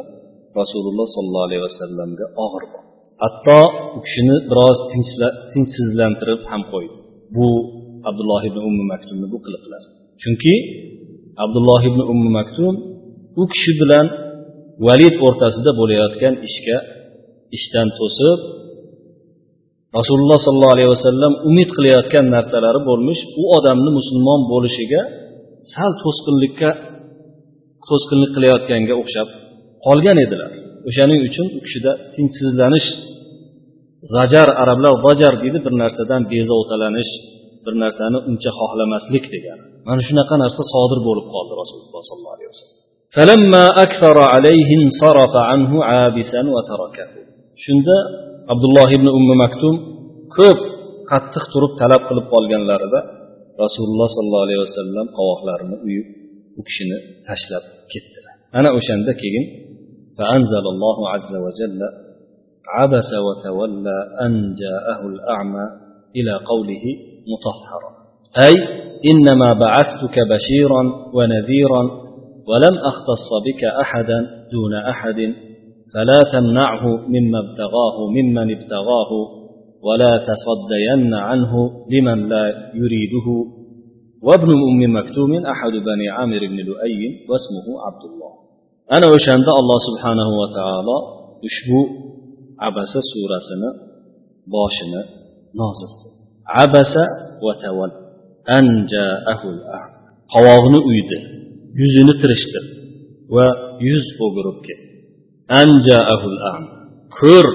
rasululloh 0.60 1.06
sollallohu 1.16 1.46
alayhi 1.48 1.64
vasallamga 1.68 2.26
og'ir 2.44 2.64
bo'ldi 2.72 2.86
hatto 3.22 3.60
u 3.96 3.98
kishini 4.06 4.36
biroz 4.50 4.78
tinchsizlantirib 5.52 6.40
ham 6.50 6.62
qo'ydi. 6.72 6.96
Bu 7.36 7.46
abdulloh 8.08 8.42
ibn 8.50 8.58
ummi 8.68 8.84
maktumni 8.92 9.26
bu 9.32 9.38
qiliqlar. 9.44 9.82
Chunki 10.22 10.54
abdulloh 11.44 11.82
ibn 11.90 12.00
ummi 12.12 12.30
maktum 12.38 12.74
u 13.40 13.42
kishi 13.52 13.72
bilan 13.80 14.06
valid 14.86 15.14
o'rtasida 15.26 15.70
bo'layotgan 15.80 16.34
ishga 16.48 16.78
ishdan 17.56 17.88
to'sib 17.98 18.38
rasululloh 19.98 20.38
sollallohu 20.46 20.74
alayhi 20.76 20.90
vasallam 20.96 21.32
umid 21.50 21.68
qilayotgan 21.76 22.24
narsalari 22.36 22.80
bo'lmish 22.88 23.20
u 23.40 23.42
odamni 23.56 23.90
musulmon 23.98 24.40
bo'lishiga 24.52 25.02
sal 25.74 25.90
to'sqinlikka 26.02 26.70
to'sqinlik 27.88 28.30
qilayotganga 28.36 28.94
o'xshab 29.02 29.28
olgan 29.90 30.18
edilar. 30.26 30.52
O'shaning 30.88 31.20
uchun 31.28 31.46
u 31.56 31.60
kishida 31.66 31.92
tinchsizlanish 32.14 32.88
zajar 34.14 34.48
arablar 34.62 34.94
vajar 35.06 35.34
deydi 35.42 35.58
bir 35.66 35.74
narsadan 35.82 36.22
bezovtalanish 36.32 37.12
bir 37.64 37.74
narsani 37.82 38.18
uncha 38.30 38.50
xohlamaslik 38.58 39.24
degani. 39.34 39.64
Mana 39.88 40.00
shunaqa 40.08 40.34
narsa 40.44 40.62
sodir 40.72 40.98
bo'lib 41.08 41.26
qoldi 41.34 41.52
rasululloh 41.62 42.02
sollallohu 42.10 42.36
alayhi 42.36 42.50
vasallam. 42.52 42.76
Shunda 47.64 47.96
abdulloh 48.52 48.88
ibn 48.96 49.08
ummi 49.18 49.34
maktum 49.44 49.74
ko'p 50.36 50.60
qattiq 51.10 51.44
turib 51.52 51.72
talab 51.80 52.02
qilib 52.08 52.26
qolganlarida 52.34 53.00
rasululloh 53.64 54.08
sollallohu 54.16 54.44
alayhi 54.46 54.62
vasallam 54.66 55.06
qovoqlarini 55.18 55.76
uyib 55.86 56.06
u 56.58 56.60
kishini 56.68 56.98
tashlab 57.28 57.64
ketdilar. 57.92 58.34
Ana 58.58 58.68
o'shanda 58.78 59.12
keyin 59.22 59.44
فأنزل 60.18 60.64
الله 60.74 61.08
عز 61.10 61.32
وجل 61.46 61.80
عبس 62.68 63.10
وتولى 63.26 63.98
أن 64.20 64.54
جاءه 64.62 65.06
الأعمى 65.06 65.66
إلى 66.16 66.32
قوله 66.32 66.84
مطهرا. 67.32 67.90
أي 68.46 68.54
إنما 69.10 69.52
بعثتك 69.52 70.18
بشيرا 70.18 70.82
ونذيرا 71.14 71.82
ولم 72.48 72.78
أختص 72.90 73.28
بك 73.46 73.64
أحدا 73.64 74.18
دون 74.52 74.74
أحد 74.74 75.34
فلا 75.94 76.20
تمنعه 76.32 76.86
مما 76.86 77.38
ابتغاه 77.38 77.96
ممن 78.10 78.56
ابتغاه 78.56 79.10
ولا 79.82 80.18
تصدين 80.18 81.14
عنه 81.14 81.70
لمن 81.90 82.28
لا 82.28 82.72
يريده. 82.74 83.28
وابن 84.22 84.50
أم 84.50 84.96
مكتوم 84.96 85.46
أحد 85.46 85.70
بني 85.70 86.08
عامر 86.08 86.38
بن 86.38 86.56
لؤي 86.56 87.00
واسمه 87.28 87.66
عبد 87.86 88.04
الله. 88.10 88.45
ana 88.94 89.06
o'shanda 89.16 89.50
alloh 89.60 89.78
subhanahu 89.88 90.32
va 90.40 90.46
taolo 90.58 90.96
ushbu 91.48 91.80
abasa 92.68 92.98
surasini 93.10 93.70
boshini 94.54 95.02
nozil 95.60 95.90
abasa 96.64 97.02
va 97.46 97.52
tavall 97.64 97.92
qovog'ini 100.34 100.80
uydi 100.90 101.18
yuzini 101.80 102.14
tirishdi 102.20 102.60
va 103.34 103.46
yuz 103.88 104.04
o'girib 104.24 104.58
ketdi. 104.66 104.86
Anjaahul 105.60 106.38
am 106.54 106.64
ko'r 107.18 107.46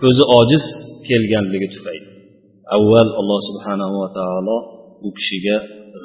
ko'zi 0.00 0.24
ojiz 0.38 0.64
kelganligi 1.08 1.68
tufayli. 1.74 2.08
Avval 2.76 3.08
alloh 3.20 3.40
subhanahu 3.48 3.94
va 4.02 4.08
taolo 4.18 4.56
u 5.06 5.08
kishiga 5.18 5.56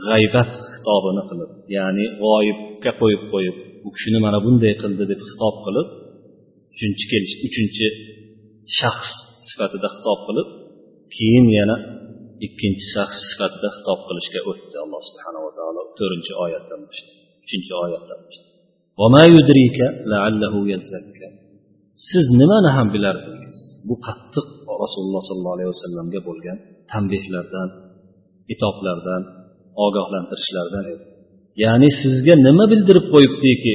g'aybat 0.06 0.52
xitobini 0.72 1.24
qilib 1.30 1.52
ya'ni 1.76 2.06
g'oyibga 2.22 2.92
qo'yib 3.02 3.22
qo'yib 3.34 3.56
u 3.88 3.90
kishini 3.96 4.20
mana 4.26 4.38
bunday 4.46 4.74
qildi 4.82 5.04
deb 5.12 5.20
xitob 5.30 5.56
qilib 5.66 5.88
uchinchi 6.74 7.06
kelish 7.12 7.34
uchinchi 7.48 7.88
shaxs 8.80 9.12
sifatida 9.50 9.88
xitob 9.96 10.20
qilib 10.28 10.48
keyin 11.16 11.46
yana 11.58 11.76
ikkinchi 12.46 12.86
shaxs 12.96 13.20
sifatida 13.32 13.68
xitob 13.76 14.00
qilishga 14.08 14.40
o'tdi 14.50 14.76
alloh 14.84 15.02
subhanava 15.10 15.50
taolo 15.58 15.82
to'rtinchi 15.98 16.34
oyatdan 16.46 16.80
boshlab 16.88 17.16
uchinchi 17.46 17.74
oyatdan 17.86 18.20
boshlab. 18.26 18.48
Siz 22.10 22.26
nimani 22.40 22.70
ham 22.78 22.88
bilardingiz? 22.96 23.58
Bu 23.88 23.96
qattiq 24.08 24.48
rasululloh 24.84 25.24
sollallohu 25.30 25.56
alayhi 25.58 25.72
vasallamga 25.74 26.20
bo'lgan 26.28 26.58
tanbehlardan 26.92 27.70
itoblardan 28.54 29.22
ogohlantirishlardan 29.86 30.86
edi. 30.94 31.06
Ya'ni 31.64 31.90
sizga 32.02 32.34
nima 32.48 32.66
bildirib 32.72 33.06
qo'yibdiki 33.14 33.74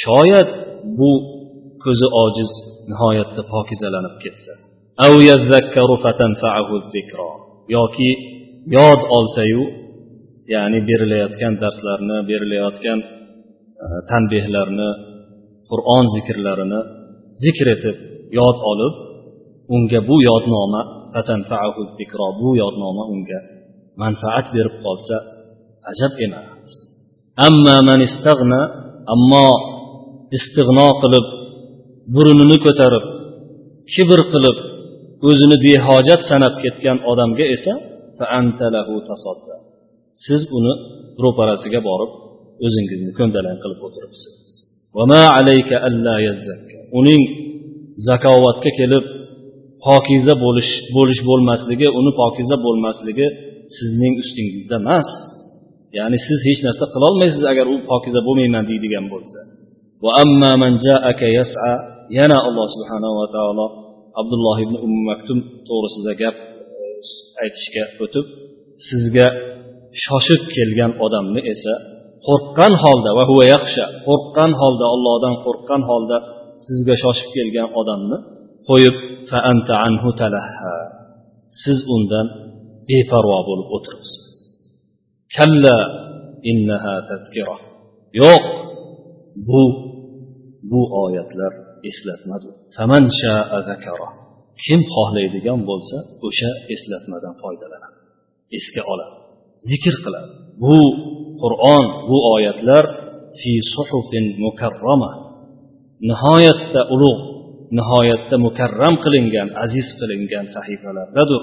shoyat 0.00 0.50
bu 0.98 1.10
ko'zi 1.84 2.08
ojiz 2.24 2.50
nihoyatda 2.90 3.42
pokizalanib 3.52 4.14
ketsa. 4.24 4.52
Yoki 7.76 8.10
yod 8.76 9.00
olsayu 9.16 9.62
ya'ni 10.54 10.78
berilayotgan 10.88 11.54
darslarni 11.62 12.16
berilayotgan 12.30 12.98
e, 13.84 13.86
tanbehlarni 14.10 14.90
qur'on 15.70 16.04
zikrlarini 16.14 16.80
zikr 17.42 17.66
etib 17.74 17.96
yod 18.38 18.58
olib 18.70 18.94
unga 19.74 20.00
bu 20.08 20.16
yodnoma 20.28 20.82
bu 22.40 22.48
yodnoma 22.62 23.04
unga 23.14 23.40
manfaat 24.02 24.46
berib 24.54 24.76
qolsa 24.84 25.16
ajab 25.90 26.12
emas 26.26 26.70
ammo 29.14 29.46
istig'no 30.38 30.88
qilib 31.02 31.26
burunini 32.14 32.56
ko'tarib 32.66 33.04
kibr 33.92 34.20
qilib 34.32 34.58
o'zini 35.28 35.56
behojat 35.66 36.20
sanab 36.30 36.54
ketgan 36.62 36.96
odamga 37.10 37.46
esa 37.56 37.74
siz 40.24 40.40
uni 40.58 40.72
ro'parasiga 41.22 41.80
borib 41.88 42.10
o'zingizni 42.66 43.12
ko'ndalang 43.18 43.58
qilib 43.62 43.80
o'tiribsiz. 43.86 44.48
uning 47.00 47.22
zakovatga 48.08 48.70
kelib 48.80 49.04
pokiza 49.86 50.34
bo'lish 50.44 50.72
bo'lish 50.96 51.20
bo'lmasligi 51.28 51.88
uni 52.00 52.12
pokiza 52.20 52.56
bo'lmasligi 52.66 53.26
sizning 53.76 54.14
ustingizda 54.22 54.76
emas. 54.82 55.08
Ya'ni 55.96 56.18
siz 56.26 56.38
hech 56.48 56.60
narsa 56.66 56.84
qilolmaysiz 56.94 57.44
agar 57.52 57.66
u 57.74 57.76
pokiza 57.90 58.20
bo'lmayman 58.26 58.64
deydigan 58.70 59.06
bo'lsa. 59.12 59.40
Yana 62.18 62.38
alloh 62.48 62.66
subhanava 62.74 63.24
taolo 63.36 63.66
abdulloh 64.20 64.56
ibn 64.64 64.74
ummu 64.84 65.00
maktum 65.10 65.38
to'g'risida 65.68 66.12
gap 66.22 66.36
e, 66.40 66.84
aytishga 67.42 67.84
o'tib 68.04 68.26
sizga 68.88 69.26
shoshib 70.04 70.42
kelgan 70.56 70.92
odamni 71.04 71.40
esa 71.52 71.74
qo'rqqan 72.26 72.72
holda 72.82 73.10
va 73.18 73.24
huva 73.30 73.44
yaxsha 73.54 73.84
qo'rqqan 74.06 74.50
holda 74.60 74.86
ollohdan 74.94 75.34
qo'rqqan 75.44 75.82
holda 75.90 76.16
sizga 76.66 76.94
shoshib 77.02 77.30
kelgan 77.36 77.68
odamni 77.80 78.18
qo'yib 78.68 78.96
anhu 79.88 80.10
siz 81.62 81.78
undan 81.94 82.26
beparvo 82.88 83.38
bo'lib 83.48 83.68
o'tiribsiz. 83.76 84.27
Kalla 85.36 85.76
innaha 86.50 86.94
tazkira 87.10 87.56
yo'q 88.22 88.44
bu 89.48 89.62
bu 90.70 90.82
oyatlar 91.04 91.52
eslatmadir 91.90 92.54
kim 94.64 94.80
xohlaydigan 94.94 95.60
bo'lsa 95.70 95.96
o'sha 96.26 96.50
eslatmadan 96.74 97.34
foydalanadi. 97.42 97.98
Esga 98.58 98.82
oladi 98.92 99.14
zikr 99.70 99.94
qiladi 100.04 100.30
bu 100.62 100.78
qur'on 101.42 101.84
bu 102.08 102.18
oyatlar 102.34 102.84
fi 103.38 103.52
suhufin 103.74 104.24
mukarrama. 104.44 105.10
Nihoyatda 106.10 106.80
ulug' 106.94 107.22
nihoyatda 107.78 108.36
mukarram 108.46 108.94
qilingan 109.04 109.48
aziz 109.64 109.88
qilingan 110.00 110.46
sahifalardadir. 110.54 111.42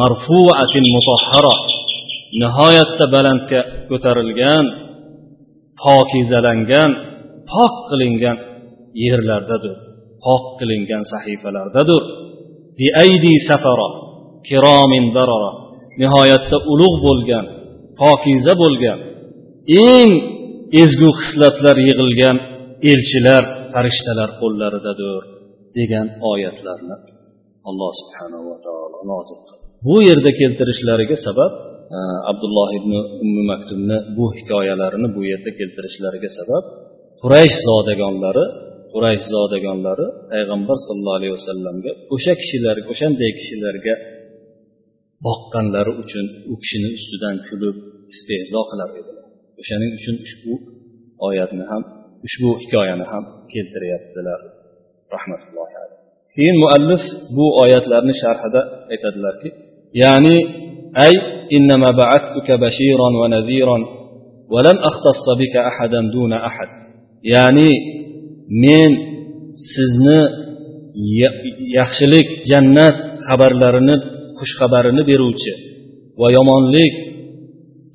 Marfuatin 0.00 0.84
mutahhara. 0.96 1.56
Nihoyatda 2.40 3.04
balandga 3.14 3.60
ko'tarilgan 3.90 4.64
pokizalangan 5.82 6.90
pok 7.52 7.74
qilingan 7.90 8.36
yerlardadir 9.04 9.76
pok 10.24 10.44
qilingan 10.58 11.02
sahifalardadir. 11.12 12.02
Biaydi 12.78 13.34
safaro 13.48 13.88
kiromin 14.48 15.06
barora 15.16 15.52
nihoyatda 16.00 16.56
ulug' 16.72 16.98
bo'lgan 17.06 17.44
pokiza 18.00 18.54
bo'lgan 18.62 18.98
eng 19.90 20.10
ezgu 20.82 21.10
xislatlar 21.20 21.76
yig'ilgan 21.88 22.36
elchilar 22.92 23.42
farishtalar 23.72 24.30
qo'llaridadir 24.40 25.22
degan 25.78 26.06
oyatlarni 26.32 26.96
alloh 27.68 27.92
subhanava 28.00 28.54
taolo 28.66 28.98
nozil 29.12 29.40
qildi. 29.48 29.64
Bu 29.86 29.96
yerda 30.08 30.30
keltirishlariga 30.40 31.16
sabab 31.26 31.52
abdulloh 32.30 32.68
ibn 32.78 32.92
ummi 33.24 33.42
maktumni 33.52 33.96
bu 34.16 34.26
hikoyalarini 34.36 35.08
bu 35.16 35.20
yerda 35.30 35.50
keltirishlariga 35.58 36.30
sabab 36.38 36.64
quraysh 37.22 37.56
zodagonlari 37.68 38.44
quraysh 38.94 39.24
zodagonlari 39.34 40.06
payg'ambar 40.32 40.76
sallallohu 40.86 41.18
alayhi 41.20 41.34
vasallamga 41.38 41.90
o'sha 42.14 42.32
kishilarga 42.40 42.86
o'shanday 42.94 43.30
kishilarga 43.38 43.94
boqqanlari 45.26 45.92
uchun 46.02 46.26
u 46.52 46.54
kishini 46.62 46.88
ustidan 46.98 47.36
kulib 47.48 47.76
istehzo 48.14 48.60
qilar 48.70 48.90
edilar. 49.00 49.26
O'shaning 49.60 49.92
uchun 49.98 50.16
ushbu 50.26 50.52
oyatni 51.28 51.64
ham 51.70 51.82
ushbu 52.26 52.50
hikoyani 52.62 53.06
ham 53.12 53.24
keltiryaptilar. 53.52 54.40
Rahmatullohi 55.14 55.74
alayhi. 55.82 56.00
Keyin 56.34 56.56
muallif 56.62 57.02
bu 57.36 57.46
oyatlarni 57.62 58.14
sharhida 58.22 58.60
aytadilarki 58.92 59.48
ya'ni 60.02 60.36
ay 61.04 61.14
innama 61.57 61.89
ba'attuka 61.99 62.53
bashiran 62.63 63.13
va 63.21 63.27
nadhiran 63.35 63.83
ولم 64.53 64.77
أختص 64.89 65.25
بك 65.41 65.55
أحدا 65.71 66.01
دون 66.15 66.33
أحد 66.33 66.69
ya'ni 67.33 67.71
men 68.63 68.91
sizni 69.73 70.19
yaxshilik 71.77 72.27
jannat 72.51 72.95
xabarlarini 73.27 73.95
xushxabarini 74.39 75.01
beruvchi 75.09 75.53
va 76.19 76.27
yomonlik 76.37 76.95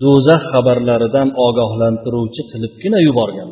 do'zax 0.03 0.43
xabarlaridan 0.53 1.29
ogohlantiruvchi 1.47 2.43
qilibgina 2.51 2.99
yuborgan 3.07 3.51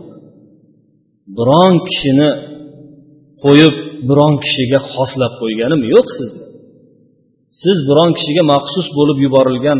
biron 1.39 1.75
kishini 1.89 2.31
qo'yib 3.45 3.75
biron 4.09 4.35
kishiga 4.45 4.79
xoslab 4.95 5.33
qo'yganim 5.43 5.81
yo'q 5.95 6.07
sizni 6.19 6.45
siz 7.64 7.78
biron 7.90 8.12
kishiga 8.18 8.44
maxsus 8.54 8.88
bo'lib 8.98 9.18
yuborilgan 9.26 9.80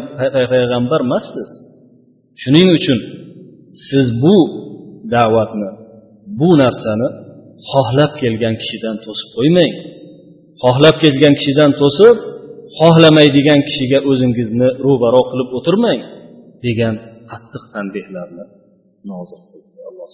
payg'ambar 0.52 1.02
emassiz. 1.08 1.50
Shuning 2.42 2.68
uchun 2.78 3.00
siz 3.88 4.08
bu 4.24 4.36
da'vatni 5.14 5.70
bu 6.40 6.50
narsani 6.64 7.08
xohlab 7.72 8.12
kelgan 8.22 8.56
kishidan 8.62 8.96
to'sib 9.06 9.30
qo'ymang. 9.38 9.74
Xohlab 10.64 10.96
kelgan 11.04 11.34
kishidan 11.40 11.72
to'sib 11.82 12.18
xohlamaydigan 12.80 13.60
kishiga 13.68 14.00
o'zingizni 14.10 14.70
ro'baro 14.86 15.22
qilib 15.32 15.50
o'tirmang 15.58 16.00
degan 16.66 16.96
qattiq 17.32 17.64
tanbehlarni 17.74 18.46
nozil 19.12 19.42
qildi 19.52 19.80
alloh 19.90 20.10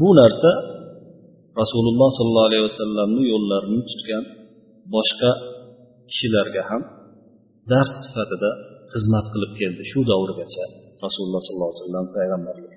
bu 0.00 0.08
narsa 0.20 0.50
rasululloh 1.60 2.10
sollallohu 2.18 2.48
alayhi 2.50 2.64
vasallamni 2.70 3.22
yo'llarini 3.32 3.80
tutgan 3.90 4.24
boshqa 4.94 5.30
kishilarga 6.10 6.62
ham 6.70 6.82
dars 7.72 7.92
sifatida 8.04 8.50
xizmat 8.92 9.26
qilib 9.32 9.52
keldi. 9.60 9.82
Shu 9.90 10.00
davrgacha 10.10 10.64
rasululloh 11.04 11.42
sollallohu 11.46 11.72
alayhi 11.72 11.82
vasallam 11.84 12.06
payg'ambarlik 12.16 12.74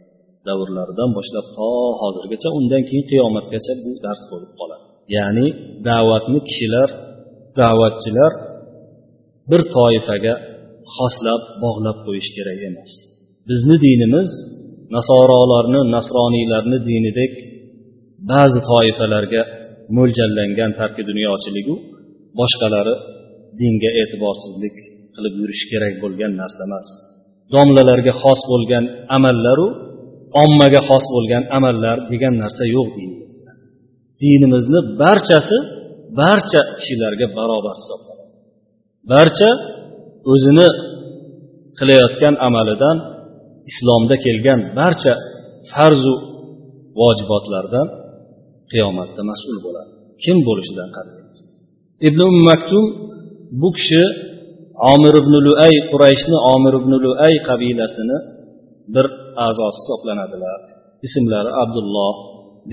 davrlaridan 0.48 1.10
boshlab 1.18 1.46
to 1.58 1.70
hozirgacha 2.02 2.50
undan 2.60 2.82
keyin 2.88 3.06
qiyomatgacha 3.12 3.74
bu 3.84 3.92
dars 4.06 4.22
bo'lib 4.32 4.52
qoladi. 4.60 4.84
Ya'ni 5.16 5.48
da'vatni 5.90 6.40
kishilar 6.48 6.90
da'vatchilar 7.62 8.32
bir 9.50 9.62
toifaga 9.76 10.34
xoslab 10.96 11.42
bog'lab 11.64 11.98
qo'yish 12.06 12.30
kerak 12.38 12.60
emas. 12.70 12.92
Bizni 13.50 13.76
dinimiz 13.86 14.30
nasorolarni 14.96 15.82
nasroniylarni 15.96 16.78
dinidek 16.90 17.34
ba'zi 18.32 18.60
toifalarga 18.72 19.42
mo'ljallangan 19.98 20.72
tarki 20.80 21.02
dunyochiligu 21.10 21.76
boshqalari 22.40 22.96
dinga 23.60 23.90
e'tiborsizlik 24.02 24.76
qilib 25.16 25.34
yurish 25.42 25.64
kerak 25.72 25.94
bo'lgan 26.04 26.32
narsa 26.42 26.62
emas. 26.68 26.88
Domlalarga 27.54 28.14
xos 28.22 28.42
bo'lgan 28.52 28.84
amallaru 29.18 29.68
ommaga 30.44 30.82
xos 30.90 31.06
bo'lgan 31.16 31.44
amallar 31.58 31.98
degan 32.12 32.34
narsa 32.44 32.64
yo'q 32.76 32.88
dinimizda 32.98 33.52
dinimizni 34.22 34.80
barchasi 35.02 35.58
barcha 36.22 36.62
kishilarga 36.78 37.28
barobar 37.38 37.76
hisoblanadi. 37.82 38.26
Barcha 39.14 39.52
o'zini 40.32 40.68
qilayotgan 41.80 42.36
amalidan 42.48 42.98
islomda 43.72 44.16
kelgan 44.26 44.60
barcha 44.80 45.14
farzu 45.72 46.16
vojibotlardan 47.00 47.88
qiyomatda 48.72 49.22
mas'ul 49.32 49.58
bo'ladi. 49.66 49.92
Kim 50.24 50.38
bo'lishidan 50.48 50.90
qat'iy 50.98 51.18
ibn 52.08 52.22
maktum 52.50 52.86
bu 53.62 53.70
kishi 53.78 54.04
omir 54.94 55.14
ibn 55.24 55.34
luay 55.48 55.74
qurayshni 55.92 56.38
omir 56.54 56.74
ibn 56.82 56.92
luay 57.06 57.34
qabilasini 57.50 58.18
bir 58.96 59.06
a'zosi 59.46 59.80
hisoblanadilar 59.82 60.60
ismlari 61.08 61.52
abdulloh 61.64 62.16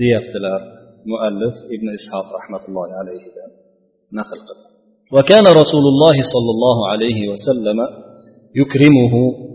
deyaptilar 0.01 0.61
muallif 1.11 1.55
ibn 1.75 1.87
ishoq 1.99 2.27
rahmatullohi 2.37 2.93
alayhidan 3.01 3.49
naql 4.19 4.39
qildi 4.49 4.75
وكان 5.15 5.45
رسول 5.61 5.85
الله 5.93 6.17
صلى 6.33 6.51
الله 6.55 6.77
عليه 6.91 7.19
وسلم 7.31 7.79
يكرمه 8.61 9.13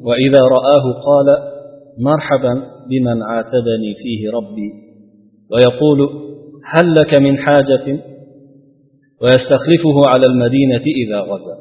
وإذا 0.09 0.43
رآه 0.57 0.85
قال 1.09 1.29
مرحبا 2.09 2.55
بمن 2.91 3.19
عاتبني 3.31 3.91
فيه 4.03 4.21
ربي 4.39 4.71
ويقول 5.53 6.01
هل 6.73 6.87
لك 6.95 7.13
من 7.15 7.35
حاجة 7.39 7.87
ويستخلفه 9.22 9.98
على 10.12 10.26
المدينة 10.32 10.86
إذا 11.04 11.20
غزا 11.30 11.58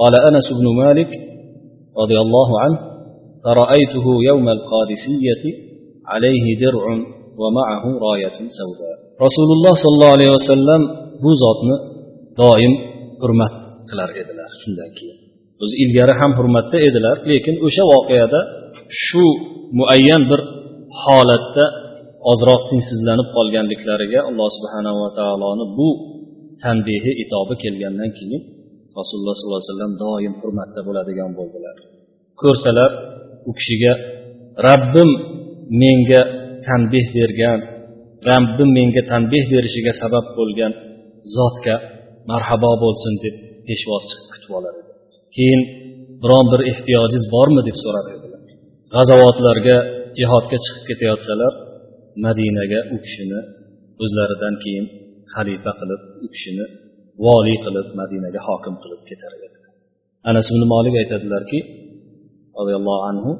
قال 0.00 0.14
أنس 0.28 0.46
بن 0.58 0.66
مالك 0.82 1.10
رضي 2.02 2.18
الله 2.24 2.60
عنه 2.62 2.78
فرأيته 3.44 4.06
يوم 4.30 4.48
القادسية 4.56 5.44
عليه 6.06 6.44
درع 6.64 6.84
ومعه 7.40 7.84
راية 8.06 8.36
سوداء 8.60 8.96
رسول 9.26 9.48
الله 9.56 9.72
صلى 9.82 9.92
الله 9.96 10.12
عليه 10.16 10.30
وسلم 10.36 11.00
bu 11.24 11.30
zotni 11.42 11.76
doim 12.40 12.72
hurmat 13.22 13.52
qilar 13.90 14.10
edilar 14.22 14.50
shundan 14.62 14.90
keyin 14.98 15.18
o'zi 15.62 15.74
ilgari 15.84 16.14
ham 16.20 16.32
hurmatda 16.38 16.78
edilar 16.88 17.16
lekin 17.30 17.54
o'sha 17.66 17.84
voqeada 17.92 18.40
shu 19.04 19.24
muayyan 19.78 20.22
bir 20.30 20.40
holatda 21.02 21.64
ozroq 22.30 22.62
tengsizlanib 22.70 23.28
qolganliklariga 23.36 24.20
alloh 24.28 24.48
subhanava 24.56 25.06
taoloni 25.18 25.66
bu 25.78 25.88
tanbehi 26.63 27.11
itobi 27.23 27.55
kelgandan 27.63 28.11
keyin 28.17 28.41
rasululloh 28.97 29.35
sollallohu 29.37 29.61
alayhi 29.61 29.71
vasallam 29.71 29.93
doim 30.05 30.33
hurmatda 30.41 30.81
bo'ladigan 30.87 31.31
bo'ldilar. 31.39 31.75
Ko'rsalar 32.41 32.91
u 33.49 33.51
kishiga 33.57 33.93
rabbim 34.67 35.09
menga 35.81 36.21
tanbeh 36.67 37.05
bergan 37.17 37.59
rabbim 38.29 38.69
menga 38.77 39.01
tanbeh 39.11 39.43
berishiga 39.53 39.93
sabab 40.01 40.25
bo'lgan 40.37 40.71
zotga 41.35 41.75
marhabo 42.29 42.71
bo'lsin 42.83 43.13
deb 43.23 43.35
peshvoz 43.67 44.03
chiqib 44.09 44.27
kutib 44.33 44.51
olar 44.57 44.73
edi. 44.81 44.91
Keyin 45.35 45.61
biron 46.23 46.45
bir 46.51 46.61
ehtiyojiz 46.71 47.23
bormi 47.35 47.61
deb 47.67 47.77
so'rar 47.83 48.05
edilar. 48.15 48.41
G'azavotlarga 48.93 49.77
jihodga 50.17 50.57
chiqib 50.65 50.83
ketayotsalar 50.89 51.53
madinaga 52.25 52.79
u 52.95 52.97
kishini 53.05 53.41
o'zlaridan 54.03 54.55
keyin 54.63 54.85
xalifa 55.33 55.71
qilib 55.79 56.01
u 56.25 56.27
kishini 56.33 56.65
voliy 57.25 57.57
qilib 57.65 57.87
madinaga 57.99 58.39
hokim 58.47 58.75
qilib 58.83 59.01
ketar 59.09 59.31
edi. 59.45 59.57
Anas 60.29 60.45
ibn 60.51 60.61
molik 60.73 60.95
aytadilarki 61.01 61.59
roziyallohu 62.59 63.01
anhu 63.09 63.31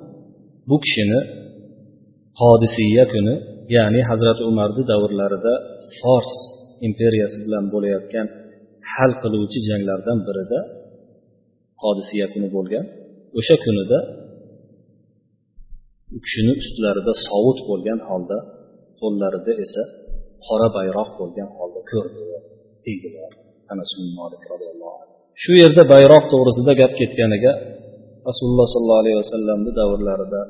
bu 0.69 0.75
kishini 0.85 1.19
hodisiya 2.41 3.05
kuni 3.13 3.35
ya'ni 3.75 4.01
hazrati 4.09 4.41
umarni 4.51 4.83
davrlarida 4.91 5.53
fors 5.99 6.31
imperiyasi 6.87 7.37
bilan 7.45 7.65
bo'layotgan 7.73 8.27
hal 8.93 9.11
qiluvchi 9.21 9.59
janglardan 9.69 10.19
birida 10.27 10.59
hodisiya 11.83 12.25
kuni 12.33 12.47
bo'lgan. 12.55 12.85
O'sha 13.39 13.55
kunida 13.65 13.99
u 16.15 16.17
kishini 16.25 16.53
ustlarida 16.61 17.13
sovut 17.27 17.59
bo'lgan 17.69 17.99
holda 18.09 18.37
qo'llarida 18.99 19.53
esa 19.65 19.83
qora 20.47 20.67
bayroq 20.77 21.09
bo'lgan 21.19 21.49
holda 21.57 21.81
ko'rdi. 21.91 22.21
Deydilar 22.85 23.31
shu 25.43 25.51
yerda 25.61 25.83
bayroq 25.93 26.23
to'g'risida 26.31 26.73
gap 26.81 26.91
ketganiga 26.99 27.51
rasululloh 28.29 28.67
sollallohu 28.73 29.01
alayhi 29.03 29.17
vasallamni 29.23 29.71
davrlarida 29.81 30.41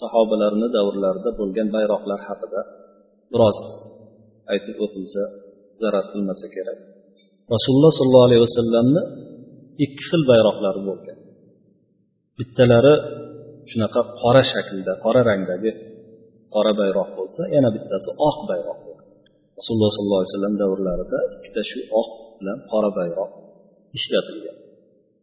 sahobalarni 0.00 0.68
davrlarida 0.76 1.30
bo'lgan 1.40 1.68
bayroqlar 1.76 2.20
haqida 2.28 2.60
biroz 3.32 3.58
aytib 4.52 4.76
o'tilsa 4.84 5.22
zarar 5.80 6.04
qilmasa 6.12 6.46
kerak. 6.56 6.78
Rasululloh 7.54 7.92
sollallohu 7.98 8.28
alayhi 8.28 8.42
vasallamni 8.48 9.02
ikki 9.84 10.02
xil 10.10 10.22
bayroqlari 10.32 10.80
bo'lgan. 10.88 11.18
Bittalari 12.38 12.94
shunaqa 13.70 14.00
qora 14.22 14.42
shaklda 14.52 14.92
qora 15.04 15.20
rangdagi 15.30 15.70
qora 16.54 16.72
bayroq 16.80 17.08
bo'lsa 17.18 17.42
yana 17.54 17.68
bittasi 17.76 18.10
oq 18.28 18.38
bayroq 18.50 18.80
rasululloh 19.60 19.90
sollallohu 19.96 20.20
alayhi 20.22 20.32
vasallam 20.32 20.54
davrlarida 20.62 21.18
ikkita 21.36 21.62
shu 21.70 21.78
oq 22.00 22.08
bilan 22.38 22.58
qora 22.70 22.90
bayroq 22.98 23.30
ishlatilgan. 23.98 24.56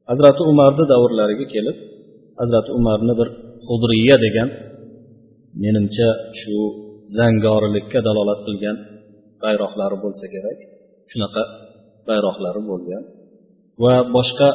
Hazrati 0.10 0.41
umarni 0.52 0.84
davrlariga 0.93 1.45
kelib 1.54 1.78
hazrati 2.41 2.71
umarni 2.80 3.13
bir 3.19 3.30
hudriya 3.67 4.15
degan 4.26 4.50
menimcha 5.63 6.10
shu 6.39 6.56
zangorilikka 7.17 8.00
dalolat 8.08 8.39
qilgan 8.47 8.78
bayroqlari 9.43 9.97
bo'lsa 10.04 10.26
kerak 10.34 10.60
shunaqa 11.12 11.43
bayroqlari 12.10 12.62
bo'lgan 12.71 13.04
va 13.84 13.95
boshqa 14.15 14.50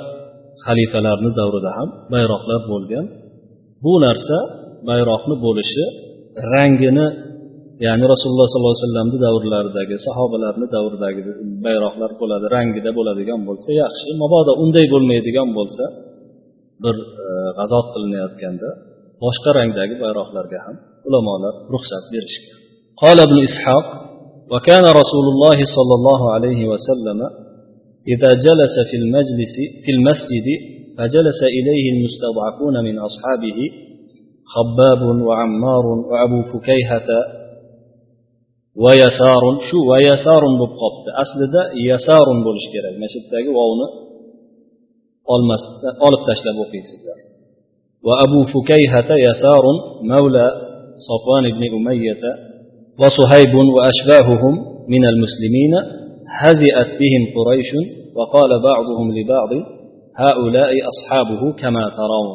xalifalarni 0.66 1.30
davrida 1.40 1.70
ham 1.78 1.88
bayroqlar 2.14 2.60
bo'lgan. 2.72 3.04
Bu 3.84 3.92
narsa 4.06 4.38
bayroqni 4.90 5.36
bo'lishi 5.46 5.84
rangini 6.52 7.06
ya'ni 7.85 8.05
rasululloh 8.13 8.47
sollallohu 8.49 8.73
alayhi 8.75 8.85
vasallamni 8.85 9.17
davrlaridagi 9.25 9.95
sahobalarni 10.07 10.67
davridagi 10.75 11.21
bayroqlar 11.65 12.11
bo'ladi 12.21 12.45
rangida 12.55 12.91
bo'ladigan 12.97 13.41
bo'lsa 13.49 13.69
yaxshi 13.83 14.09
mabodo 14.23 14.51
unday 14.63 14.85
bo'lmaydigan 14.93 15.49
bo'lsa 15.57 15.85
bir 16.83 16.95
e, 17.25 17.27
g'azot 17.57 17.85
qilinayotganda 17.93 18.69
boshqa 19.23 19.49
rangdagi 19.59 19.95
bayroqlarga 20.03 20.59
ham 20.65 20.75
ulamolar 21.07 21.53
ruxsat 21.73 22.05
berishgan 22.13 22.57
قال 23.03 23.17
ابن 23.27 23.37
إسحاق 23.49 23.87
وكان 24.53 24.85
رسول 25.01 25.25
الله 25.33 25.57
صلى 25.77 25.93
الله 25.99 26.21
عليه 26.35 26.61
وسلم 26.71 27.19
إذا 28.13 28.31
جلس 28.47 28.75
في 28.89 28.95
المجلس 29.01 29.55
في 29.83 29.91
المسجد 29.95 30.47
فجلس 30.97 31.39
إليه 31.57 31.85
المستضعفون 31.95 32.75
من 32.87 32.95
أصحابه 33.07 33.59
خباب 34.53 35.01
وعمار 35.27 35.85
وأبو 35.85 36.39
فكيهة 36.51 37.09
ويسار 38.76 39.42
شو؟ 39.68 39.78
ويسار 39.90 40.42
bo'lib 40.60 40.72
qolibdi 40.80 41.10
aslida 41.22 41.62
yasarun 41.90 42.38
bo'lishi 42.46 42.68
kerak 42.74 42.94
mana 43.00 43.08
shu 43.12 43.18
yerdagi 43.20 43.50
vovni 43.58 43.86
olmasdan 45.34 45.94
olib 46.06 46.22
tashlab 46.28 46.56
o'qiysizlar 46.64 47.18
وأبو 48.06 48.40
فكيهة 48.54 49.10
يسار 49.28 49.64
مولى 50.02 50.46
صفوان 51.08 51.44
بن 51.56 51.62
أمية 51.76 52.22
وصهيب 53.00 53.54
وأشباههم 53.76 54.54
من 54.88 55.02
المسلمين 55.12 55.74
هزئت 56.40 56.90
بهم 57.00 57.22
قريش 57.36 57.70
وقال 58.16 58.50
بعضهم 58.68 59.06
لبعض 59.18 59.50
هؤلاء 60.16 60.72
أصحابه 60.92 61.52
كما 61.52 61.84
ترون. 61.98 62.30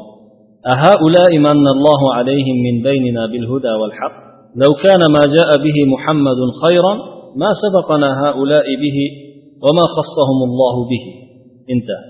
أهؤلاء 0.76 1.32
من 1.40 1.68
الله 1.76 2.14
عليهم 2.14 2.56
من 2.68 2.76
بيننا 2.90 3.26
بالهدى 3.26 3.74
والحق؟ 3.82 4.27
لو 4.63 4.75
كان 4.75 5.03
ما 5.17 5.23
جاء 5.37 5.51
به 5.57 5.77
محمد 5.95 6.41
خيرا 6.63 6.95
ما 7.37 7.51
سبقنا 7.63 8.09
هؤلاء 8.25 8.67
به 8.83 8.99
وما 9.65 9.85
خصهم 9.97 10.39
الله 10.49 10.75
به 10.91 11.05
انتهى 11.75 12.05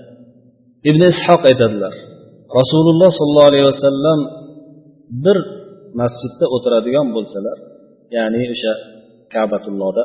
ابن 0.89 1.01
إسحاق 1.11 1.41
aytadilar 1.49 1.93
rasululloh 2.59 3.09
sollallohu 3.19 3.49
alayhi 3.51 3.67
vasallam 3.71 4.19
bir 5.23 5.37
masjidda 5.99 6.45
o'tiradigan 6.55 7.07
bo'lsalar 7.15 7.57
ya'ni 8.15 8.43
o'sha 8.53 8.73
kabatullohda 9.33 10.03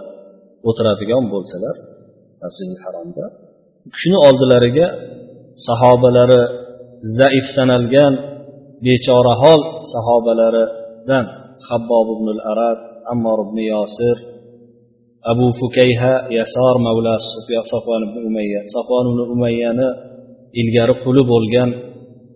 o'tiradigan 0.69 1.25
bo'lsalar 1.33 1.77
masjidi 2.43 2.77
haromda 2.85 3.25
kishini 3.95 4.19
oldilariga 4.29 4.87
sahobalari 5.67 6.41
zaif 7.19 7.47
sanalgan 7.57 8.12
bechorahol 8.87 9.61
sahobalaridan 9.93 11.25
habbob 11.69 12.08
ibn 12.15 12.28
al 12.36 12.41
arab 12.52 12.80
ammor 13.13 13.38
ibn 13.45 13.58
yosir 13.73 14.17
abu 15.32 15.47
fukayha 15.60 16.13
yasor 16.38 16.76
mavla 16.86 17.15
safon 17.71 18.02
ibn 18.08 18.17
umayya. 18.30 18.62
Safon 18.76 19.06
ibn 19.12 19.19
umayyani 19.36 19.88
ilgari 20.62 20.93
quli 21.04 21.23
bo'lgan 21.32 21.69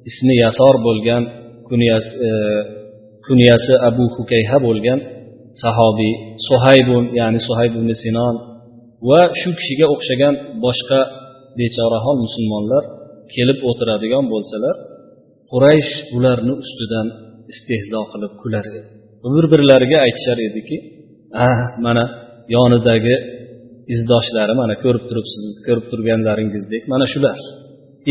ismi 0.10 0.34
yasor 0.46 0.76
bo'lgan 0.88 1.24
kunyasi, 1.68 2.12
e, 2.28 2.30
kunyasi 3.28 3.74
abu 3.90 4.04
fukayha 4.16 4.58
bo'lgan 4.68 5.00
sahobiy 5.64 6.14
suhaybun 6.48 7.04
ya'ni 7.20 7.40
suhayb 7.48 7.74
ibn 7.80 7.90
sinon 8.04 8.36
va 9.10 9.22
shu 9.40 9.50
kishiga 9.60 9.86
o'xshagan 9.94 10.34
boshqa 10.66 11.00
bechorahol 11.60 12.18
musulmonlar 12.26 12.84
kelib 13.34 13.60
o'tiradigan 13.70 14.26
bo'lsalar 14.34 14.76
quraysh 15.52 15.94
ularni 16.18 16.54
ustidan 16.64 17.08
istehzo 17.54 18.02
qilib 18.12 18.34
kular 18.42 18.66
edi. 18.72 18.97
Bir 19.36 19.46
birlariga 19.52 19.98
aytishar 20.06 20.38
ediki 20.48 20.78
ah 21.46 21.60
mana 21.86 22.04
yonidagi 22.56 23.16
izdoshlari 23.94 24.54
mana 24.62 24.74
ko'rib 24.84 25.04
turibsiz 25.10 25.46
ko'rib 25.66 25.86
turganlaringizdek 25.92 26.82
mana 26.94 27.06
shular. 27.14 27.38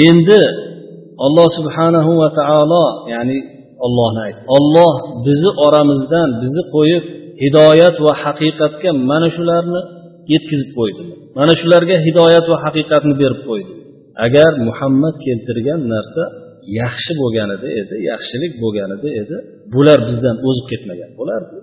Endi 0.09 0.41
alloh 1.27 1.49
subhanahu 1.59 2.11
va 2.21 2.29
taolo 2.41 2.85
ya'ni 3.15 3.39
ollohni 3.87 4.21
ayt. 4.27 4.39
Olloh 4.57 4.93
bizni 5.27 5.53
oramizdan 5.67 6.29
bizni 6.43 6.63
qo'yib 6.75 7.05
hidoyat 7.43 7.97
va 8.07 8.13
haqiqatga 8.25 8.91
mana 9.11 9.29
shularni 9.37 9.81
yetkazib 10.33 10.71
qo'ydi. 10.79 11.03
Mana 11.39 11.53
shularga 11.61 11.97
hidoyat 12.07 12.47
va 12.53 12.57
haqiqatni 12.65 13.15
berib 13.23 13.41
qo'ydi. 13.49 13.73
Agar 14.27 14.51
muhammad 14.69 15.15
keltirgan 15.27 15.81
narsa 15.95 16.23
yaxshi 16.81 17.13
bo'lganida 17.23 17.69
edi 17.81 17.95
yaxshilik 18.11 18.53
bo'lganida 18.63 19.09
edi. 19.23 19.37
Bular 19.75 19.99
bizdan 20.09 20.37
o'zib 20.49 20.67
ketmagan 20.73 21.11
bo'lardi. 21.21 21.59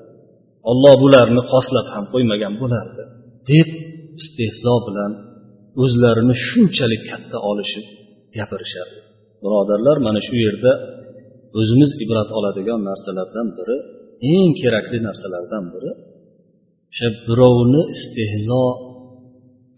Olloh 0.71 0.95
bularni 1.03 1.41
qoslab 1.53 1.87
ham 1.93 2.05
qo'ymagan 2.13 2.53
bo'lardi 2.61 3.03
deb 3.51 3.69
istehzo 4.21 4.75
bilan 4.87 5.11
o'zlarini 5.83 6.35
shunchalik 6.47 7.01
katta 7.11 7.37
olishib 7.49 7.85
gapirishadi 8.35 8.97
birodarlar 9.43 9.97
mana 10.07 10.19
shu 10.27 10.35
yerda 10.45 10.71
o'zimiz 11.59 11.91
ibrat 12.03 12.29
oladigan 12.37 12.79
narsalardan 12.89 13.47
biri 13.57 13.77
eng 14.35 14.51
kerakli 14.61 14.97
narsalardan 15.07 15.65
biri 15.73 15.91
o'sha 16.91 17.07
birovni 17.27 17.81
istehzo 17.95 18.63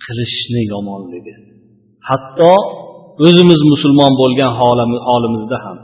qilishni 0.04 0.62
yomonligi. 0.74 1.36
Hatto 2.10 2.54
o'zimiz 3.26 3.62
musulmon 3.74 4.14
bo'lgan 4.22 4.52
holimizda 5.10 5.58
ham. 5.66 5.78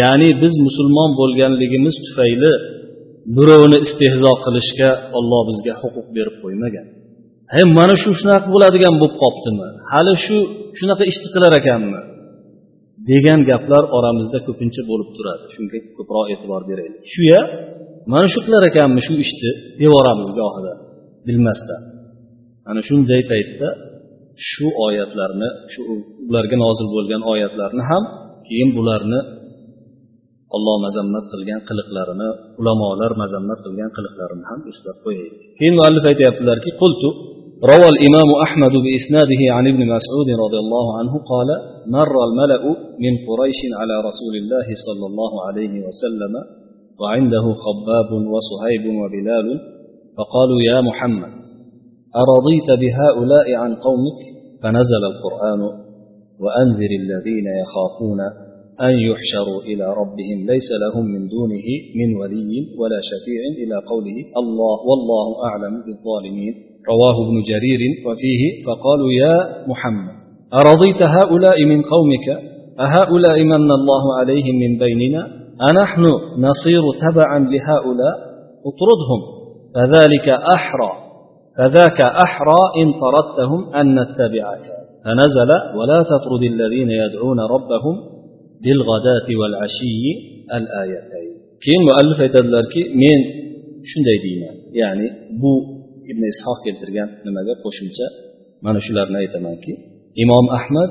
Ya'ni 0.00 0.28
biz 0.42 0.54
musulmon 0.66 1.10
bo'lganligimiz 1.20 1.96
tufayli 2.06 2.52
birovni 3.36 3.78
istehzo 3.86 4.32
qilishga 4.44 4.90
olloh 5.18 5.42
bizga 5.50 5.72
huquq 5.82 6.06
berib 6.16 6.36
qo'ymagan. 6.42 6.86
He 7.54 7.62
mana 7.78 7.94
shu 8.02 8.10
shunaqa 8.20 8.46
bo'ladigan 8.54 8.94
bo'lib 9.00 9.16
qolibdimi 9.22 9.68
hali 9.92 10.12
shu 10.24 10.36
shunaqa 10.78 11.04
ishni 11.10 11.28
qilar 11.34 11.52
ekanmi? 11.60 12.00
Degan 13.10 13.40
gaplar 13.50 13.84
oramizda 13.96 14.38
ko'pincha 14.46 14.82
bo'lib 14.90 15.08
turadi. 15.16 15.44
Shunga 15.54 15.78
ko'proq 15.96 16.26
e'tibor 16.32 16.62
beraylik. 16.70 17.02
Shuya 17.14 17.40
mana 18.12 18.26
shu 18.32 18.38
qilar 18.46 18.62
ekanmi 18.70 19.00
shu 19.06 19.14
ishni? 19.24 19.50
Devoramiz 19.80 20.30
gohida 20.40 20.72
bilmasdan. 21.26 21.82
Ana 22.70 22.80
shunday 22.88 23.22
paytda 23.32 23.68
shu 24.49 24.67
oyatlarni 24.87 25.49
shu 25.73 25.81
ularga 26.29 26.55
nozil 26.63 26.87
bo'lgan 26.95 27.21
oyatlarni 27.33 27.83
ham 27.91 28.03
keyin 28.47 28.69
bularni 28.77 29.19
olloh 30.55 30.75
mazammat 30.85 31.25
qilgan 31.31 31.61
qiliqlarini 31.69 32.29
ulamolar 32.59 33.11
mazammat 33.23 33.59
qilgan 33.65 33.89
qiliqlarini 33.97 34.45
ham 34.51 34.59
eslab 34.71 34.97
qo'yaylik 35.05 35.41
keyin 35.57 35.73
muallif 35.79 36.03
aytyaptilarki 36.11 36.71
qultu 36.83 37.09
روى 37.73 37.87
الإمام 37.95 38.29
أحمد 38.45 38.73
بإسناده 38.85 39.41
عن 39.55 39.65
ابن 39.67 39.81
مسعود 39.95 40.29
رضي 40.43 40.59
الله 40.65 40.97
عنه 40.97 41.13
قال 41.31 41.49
مر 41.97 42.15
الملأ 42.29 42.63
من 43.03 43.13
قريش 43.27 43.59
على 43.79 43.95
رسول 44.09 44.33
الله 44.41 44.67
صلى 44.87 45.05
الله 45.09 45.33
عليه 45.47 45.73
وسلم 45.85 46.33
وعنده 47.01 47.45
خباب 47.65 48.09
وصهيب 48.33 48.85
وبلال 49.01 49.47
فقالوا 50.17 50.59
يا 50.71 50.81
محمد 50.81 51.33
أرضيت 52.23 52.69
بهؤلاء 52.81 53.47
عن 53.61 53.75
قومك 53.75 54.19
فنزل 54.62 55.02
القرآن 55.12 55.60
وأنذر 56.42 56.90
الذين 57.02 57.46
يخافون 57.62 58.20
أن 58.80 58.94
يحشروا 59.08 59.60
إلى 59.70 59.86
ربهم. 60.00 60.38
ليس 60.52 60.68
لهم 60.84 61.04
من 61.14 61.28
دونه 61.28 61.66
من 62.00 62.08
ولي 62.20 62.52
ولا 62.80 63.00
شفيع 63.10 63.42
إلى 63.62 63.76
قوله 63.90 64.18
الله 64.42 64.76
والله 64.88 65.26
أعلم 65.48 65.74
بالظالمين. 65.86 66.54
رواه 66.92 67.16
ابن 67.26 67.36
جرير 67.50 67.80
وفيه 68.06 68.42
فقالوا 68.66 69.12
يا 69.22 69.66
محمد 69.68 70.22
أرضيت 70.54 71.02
هؤلاء 71.02 71.64
من 71.64 71.82
قومك؟ 71.82 72.26
أهؤلاء 72.80 73.44
من 73.44 73.70
الله 73.78 74.04
عليهم 74.20 74.54
من 74.64 74.78
بيننا؟ 74.78 75.22
أنحن 75.70 76.02
نصير 76.38 76.82
تبعا 77.00 77.38
لهؤلاء؟ 77.38 78.16
اطردهم 78.70 79.20
فذلك 79.74 80.28
أحرى. 80.28 81.01
فذاك 81.57 81.99
أحرى 82.25 82.61
إن 82.81 82.87
طردتهم 83.03 83.61
أن 83.79 83.85
نتبعك 83.99 84.65
فنزل 85.03 85.51
ولا 85.77 85.99
تطرد 86.11 86.43
الذين 86.53 86.89
يدعون 87.03 87.39
ربهم 87.55 87.95
بالغداة 88.63 89.27
والعشي 89.39 90.05
الآيتين 90.57 91.37
keyin 91.63 91.81
muallif 91.89 92.19
aytadilarki 92.25 92.81
men 93.01 93.19
shunday 93.89 94.17
deyman 94.25 94.55
ya'ni 94.81 95.07
bu 95.41 95.53
ibn 96.11 96.23
ishoq 96.33 96.57
keltirgan 96.65 97.09
nimaga 97.25 97.53
qo'shimcha 97.63 98.07
mana 98.65 98.79
shularni 98.87 99.17
aytamanki 99.23 99.71
imom 100.23 100.45
ahmad 100.59 100.89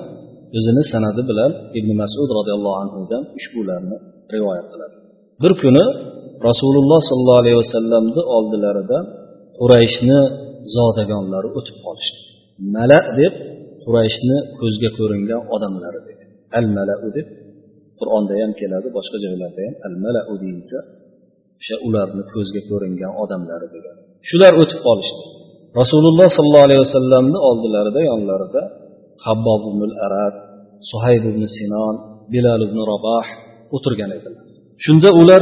o'zini 0.58 0.82
sanadi 0.92 1.22
bilan 1.30 1.52
ibn 1.78 1.90
masud 2.02 2.28
roziyallohu 2.38 2.78
anhudan 2.84 3.22
ushbularni 3.38 3.96
rivoyat 4.34 4.66
qiladi 4.72 4.96
bir 5.42 5.52
kuni 5.62 5.84
rasululloh 6.48 7.00
sollallohu 7.10 7.40
alayhi 7.42 7.58
vasallamni 7.62 8.22
oldilaridan 8.36 9.04
qurayshni 9.58 10.20
zodagonlari 10.75 11.49
o'tib 11.57 11.77
qolishdi. 11.85 12.19
Mala 12.75 12.99
deb 13.19 13.33
qurayshni 13.83 14.37
ko'zga 14.59 14.89
ko'ringan 14.97 15.41
odamlari 15.55 16.01
degan 16.07 16.29
al 16.59 16.67
malau 16.77 17.07
deb 17.17 17.27
qur'onda 17.99 18.33
ham 18.41 18.51
keladi 18.59 18.87
boshqa 18.97 19.17
joylarda 19.25 19.61
ham 19.67 19.75
al 19.87 19.95
malau 20.03 20.33
deyilsa 20.43 20.79
o'sha 21.61 21.75
ularni 21.87 22.23
ko'zga 22.33 22.61
ko'ringan 22.69 23.11
odamlari 23.23 23.67
degan 23.75 23.95
shular 24.29 24.53
o'tib 24.61 24.79
qolishdi. 24.87 25.23
Rasululloh 25.81 26.27
sollallohu 26.37 26.65
alayhi 26.67 26.81
vasallamni 26.87 27.39
oldilarida 27.49 28.01
yonlarida 28.11 28.61
habbob 29.25 29.61
ibn 29.71 29.81
arad 30.05 30.35
suhayb 30.91 31.23
ibn 31.31 31.43
sinon 31.57 31.95
bilal 32.33 32.61
ibn 32.67 32.77
raboh 32.91 33.25
o'tirgan 33.75 34.11
edilar. 34.17 34.43
Shunda 34.85 35.09
ular 35.21 35.41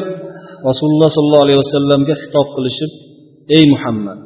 rasululloh 0.70 1.10
sollallohu 1.16 1.46
alayhi 1.48 1.60
vasallamga 1.66 2.16
xitob 2.22 2.48
qilishib 2.56 2.92
ey 3.58 3.64
muhammad 3.74 4.20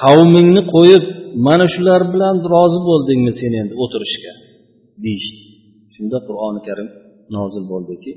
qavmingni 0.00 0.62
qo'yib 0.74 1.04
mana 1.46 1.66
shular 1.74 2.00
bilan 2.12 2.36
rozi 2.54 2.80
bo'ldingmi 2.88 3.32
sen 3.40 3.52
endi 3.60 3.74
o'tirishga? 3.84 4.32
Deyishdi. 5.04 5.42
Shunda 5.94 6.18
qur'oni 6.28 6.60
karim 6.68 6.88
nozil 7.36 7.64
bo'ldiki 7.72 8.12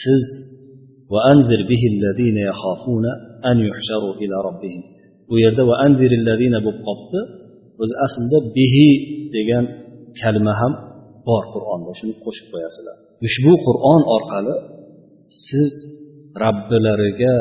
siz 0.00 0.22
bu 5.28 5.34
yerda 5.44 5.62
bo'lib 6.66 6.82
qolibdi. 6.88 7.20
O'zi 7.82 7.94
aslida 8.06 8.38
bihi 8.56 8.88
degan 9.36 9.64
kalima 10.20 10.54
ham 10.60 10.72
bor 11.28 11.44
qur'onda. 11.54 11.90
Shuni 11.98 12.14
qo'shib 12.24 12.46
qo'yasizlar. 12.52 12.96
Ushbu 13.26 13.52
qur'on 13.66 14.00
orqali 14.16 14.54
siz 15.46 15.70
robbilariga 16.42 17.36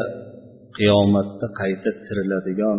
qiyomatda 0.78 1.48
qayta 1.60 1.90
tiriladigan 2.06 2.78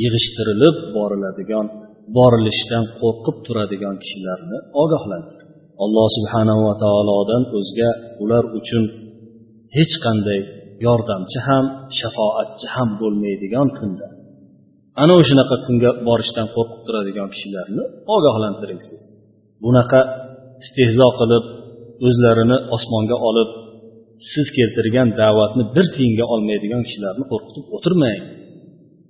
yig'ishtirilib 0.00 0.76
boriladigan 0.96 1.66
borilishdan 2.16 2.84
qo'rqib 3.00 3.36
turadigan 3.46 3.94
kishilarni 4.02 4.58
ogohlantir. 4.82 5.40
Alloh 5.84 6.08
subhanava 6.16 6.72
taolodan 6.84 7.42
o'zga 7.58 7.90
ular 8.22 8.44
uchun 8.58 8.84
hech 9.76 9.94
qanday 10.04 10.40
yordamchi 10.86 11.38
ham 11.48 11.64
shafoatchi 11.98 12.66
ham 12.74 12.88
bo'lmaydigan 13.00 13.68
kunda. 13.78 14.06
Ana 15.02 15.14
o'shanaqa 15.20 15.56
kunga 15.66 15.90
borishdan 16.08 16.46
qo'rqib 16.54 16.80
turadigan 16.86 17.28
kishilarni 17.34 17.84
ogohlantiring 18.16 18.80
siz 18.88 19.02
bunaqa 19.64 20.00
istehzo 20.64 21.08
qilib 21.20 21.44
o'zlarini 22.06 22.56
osmonga 22.76 23.16
olib 23.28 23.50
siz 24.32 24.46
keltirgan 24.56 25.08
da'vatni 25.20 25.64
bir 25.76 25.86
tiyinga 25.94 26.24
olmaydigan 26.34 26.82
kishilarni 26.86 27.24
qo'rqitib 27.32 27.64
o'tirmang. 27.76 28.20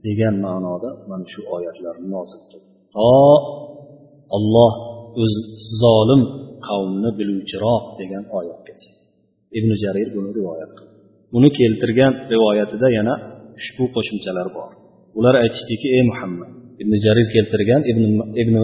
Degan 0.06 0.34
ma'noda 0.46 0.90
mana 1.10 1.24
shu 1.32 1.40
oyatlarni 1.56 2.06
nozil 2.16 2.40
qildi 2.50 2.70
to 2.94 3.10
olloh 4.36 4.72
o'z 5.22 5.34
zolim 5.82 6.22
qavmni 6.68 7.10
biluvchiroq 7.18 7.84
degan 8.00 8.24
oyatgacha. 8.38 8.90
Ibn 9.58 9.70
jarir 9.82 10.08
buni 10.16 10.30
rivoyat 10.38 10.70
qildi. 10.78 10.94
Uni 11.36 11.48
keltirgan 11.58 12.12
rivoyatida 12.32 12.88
yana 12.98 13.14
ushbu 13.58 13.84
qo'shimchalar 13.94 14.48
bor. 14.56 14.70
Ular 15.18 15.34
aytishdiki 15.44 15.86
ey 15.96 16.02
muhammad! 16.10 16.50
Ibn 16.82 16.92
jarir 17.04 17.26
keltirgan 17.34 17.80
ibn, 17.90 18.02
ibn 18.42 18.54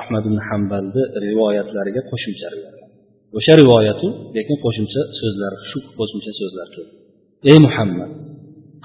ahmad 0.00 0.22
ibn 0.28 0.38
hambalni 0.48 1.02
rivoyatlariga 1.26 2.02
qo'shimcha 2.10 2.46
rivoyat. 2.54 2.90
O'sha 3.38 3.54
rivoyatu 3.62 4.08
lekin 4.36 4.56
qo'shimcha 4.64 5.02
so'zlar 5.20 5.52
shu 5.68 5.78
qo'shimcha 5.98 6.32
so'zlar 6.40 6.68
keldi. 6.74 6.94
Ey 7.50 7.58
muhammad! 7.66 8.12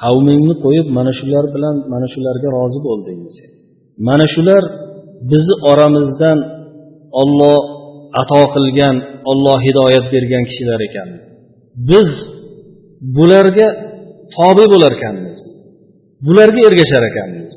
Qavmingni 0.03 0.55
qo'yib 0.65 0.87
mana 0.97 1.11
shular 1.19 1.45
bilan 1.55 1.75
mana 1.93 2.07
shularga 2.13 2.49
rozi 2.57 2.79
bo'lding 2.87 3.19
mana 4.07 4.25
shular 4.33 4.63
bizni 5.31 5.55
oramizdan 5.71 6.39
olloh 7.21 7.59
ato 8.21 8.41
qilgan 8.55 8.95
olloh 9.31 9.57
hidoyat 9.67 10.05
bergan 10.13 10.43
kishilar 10.49 10.79
ekan. 10.87 11.09
Biz 11.89 12.09
bularga 13.17 13.67
tobe 14.35 14.65
bo'larkanmiz 14.73 15.37
bularga 16.25 16.61
ergashar 16.69 17.03
ekanmiz. 17.11 17.51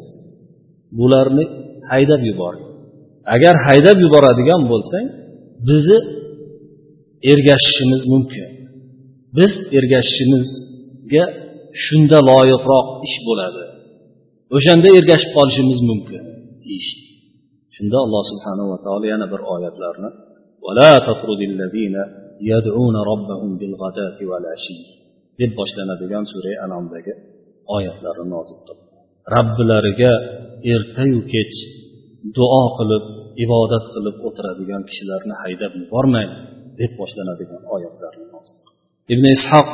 Bularni 0.98 1.44
haydab 1.90 2.22
yubor 2.30 2.54
agar 3.34 3.54
haydab 3.66 3.96
yuboradigan 4.04 4.62
bo'lsang 4.72 5.06
bizni 5.68 5.98
ergashishimiz 7.32 8.02
mumkin. 8.12 8.48
Biz 9.38 9.52
ergashishimizga 9.78 11.24
shunda 11.84 12.18
loyiqroq 12.30 12.86
ish 13.06 13.18
bo'ladi. 13.28 13.64
O'shanda 14.56 14.88
ergashib 14.98 15.30
qolishimiz 15.36 15.80
mumkin 15.90 16.22
deyishdi. 16.64 17.04
Shunda 17.76 17.96
alloh 18.04 18.22
subhanava 18.30 18.76
taolo 18.84 19.06
yana 19.14 19.26
bir 19.32 19.40
oyatlarni 19.54 20.10
deb 25.40 25.50
boshlanadigan 25.60 26.24
sura 26.32 26.52
anomdagi 26.66 27.12
oyatlarni 27.76 28.26
nozil 28.34 28.58
qildi. 28.66 28.84
Robbilariga 29.34 30.12
ertayu 30.74 31.20
kech 31.32 31.54
duo 32.38 32.62
qilib 32.78 33.04
ibodat 33.44 33.84
qilib 33.94 34.16
o'tiradigan 34.28 34.82
kishilarni 34.88 35.34
haydab 35.42 35.72
yubormang 35.80 36.30
deb 36.80 36.92
boshlanadigan 37.00 37.62
oyatlarni 37.74 38.26
nozil 38.34 38.56
ibn 39.14 39.24
ishoq 39.36 39.68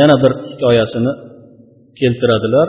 yana 0.00 0.16
bir 0.22 0.32
hikoyasini 0.50 1.12
keltiradilar 2.00 2.68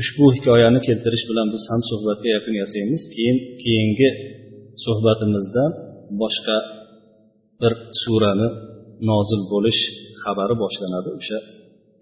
ushbu 0.00 0.24
hikoyani 0.36 0.78
keltirish 0.86 1.24
bilan 1.30 1.46
biz 1.54 1.62
ham 1.70 1.80
suhbatga 1.90 2.28
yakun 2.36 2.54
yasaymiz 2.62 3.02
keyin 3.14 3.36
keyingi 3.62 4.08
suhbatimizda 4.84 5.64
boshqa 6.22 6.56
bir 7.60 7.72
surani 8.02 8.48
nozil 9.10 9.42
bo'lish 9.52 9.80
xabari 10.22 10.54
boshlanadi 10.62 11.10
o'sha 11.18 11.38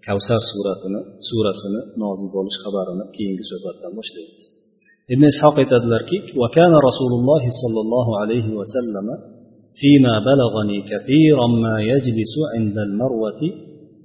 kavsar 0.05 0.41
suratini 0.51 1.01
surasini 1.27 1.81
nozil 2.03 2.29
bo'lish 2.35 2.57
xabarini 2.63 3.05
keyingi 3.15 3.43
suhbatdan 3.51 3.91
boshlaymiz 3.99 4.45
ibn 5.13 5.23
ishoq 5.33 5.55
aytadilarki 5.63 6.17
وكان 6.41 6.73
رسول 6.87 7.11
الله 7.19 7.43
صلى 7.61 7.79
الله 7.85 8.07
عليه 8.21 8.47
وسلم 8.59 9.07
فيما 9.79 10.13
بلغني 10.29 10.77
كثيرا 10.91 11.47
ما 11.65 11.75
يجلس 11.91 12.33
عند 12.53 12.77
المروة 12.87 13.41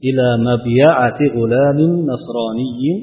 ila 0.08 0.28
mabiyaati 0.48 1.26
g'ulamin 1.36 1.92
نصراني 2.10 2.94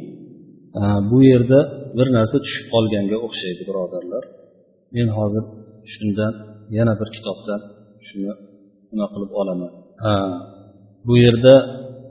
bu 1.10 1.18
yerda 1.30 1.60
bir 1.96 2.08
narsa 2.16 2.36
tushib 2.44 2.66
qolganga 2.74 3.16
o'xshaydi 3.26 3.62
birodarlar. 3.68 4.24
Men 4.94 5.08
hozir 5.18 5.44
shundan 5.92 6.32
yana 6.76 6.92
bir 7.00 7.08
kitobdan 7.16 7.60
shuni 8.06 8.32
nima 8.90 9.06
qilib 9.12 9.32
olaman. 9.40 9.72
Ha 10.04 10.16
bu 11.06 11.14
yerda 11.24 11.54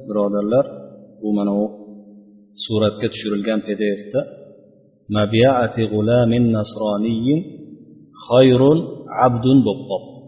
birodarlar 0.08 0.66
bu 1.22 1.30
mana 1.38 1.54
u 1.64 1.66
suratga 2.64 3.08
tushirilgan 3.14 3.60
pdfda 3.68 4.22
mabiati 5.18 5.84
g'ulamin 5.94 6.44
nasroniyin 6.58 7.40
xayrun 8.28 8.80
abdun 9.26 9.58
bo'lib 9.66 9.86
qolibdi 9.92 10.20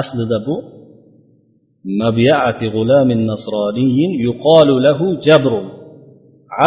aslida 0.00 0.38
bu 0.46 0.56
مبيعة 1.84 2.60
غلام 2.74 3.10
nasroniyin 3.30 4.10
يقال 4.28 4.68
lahu 4.86 5.04
جبر 5.26 5.52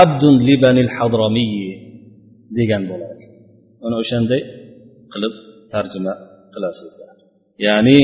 abdun 0.02 0.36
لبني 0.48 0.82
الحضرمي 0.82 1.56
degan 2.58 2.84
bo'ladi 2.92 3.26
mana 3.82 3.96
o'shanday 4.04 4.42
qilib 5.14 5.34
tarjima 5.74 6.14
qilasizlar 6.54 7.16
ya'ni 7.68 8.00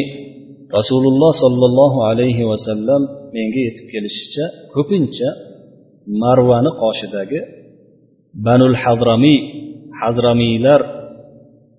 rasululloh 0.78 1.32
sollallohu 1.44 2.00
alayhi 2.12 2.44
vasallam 2.52 3.02
menga 3.36 3.62
yetib 3.68 3.86
kelishicha 3.94 4.46
ko'pincha 4.76 5.30
marvani 6.22 6.72
qoshidagi 6.82 7.40
banul 8.46 8.76
hadramiy 8.84 9.40
hazramiylar 10.02 10.82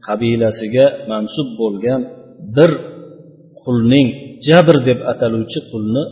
qabilasiga 0.07 0.87
mansub 1.11 1.49
bo'lgan 1.61 2.01
bir 2.57 2.71
qulning 3.65 4.09
jabr 4.47 4.77
deb 4.89 4.99
ataluvchi 5.13 5.61
qulni 5.71 6.03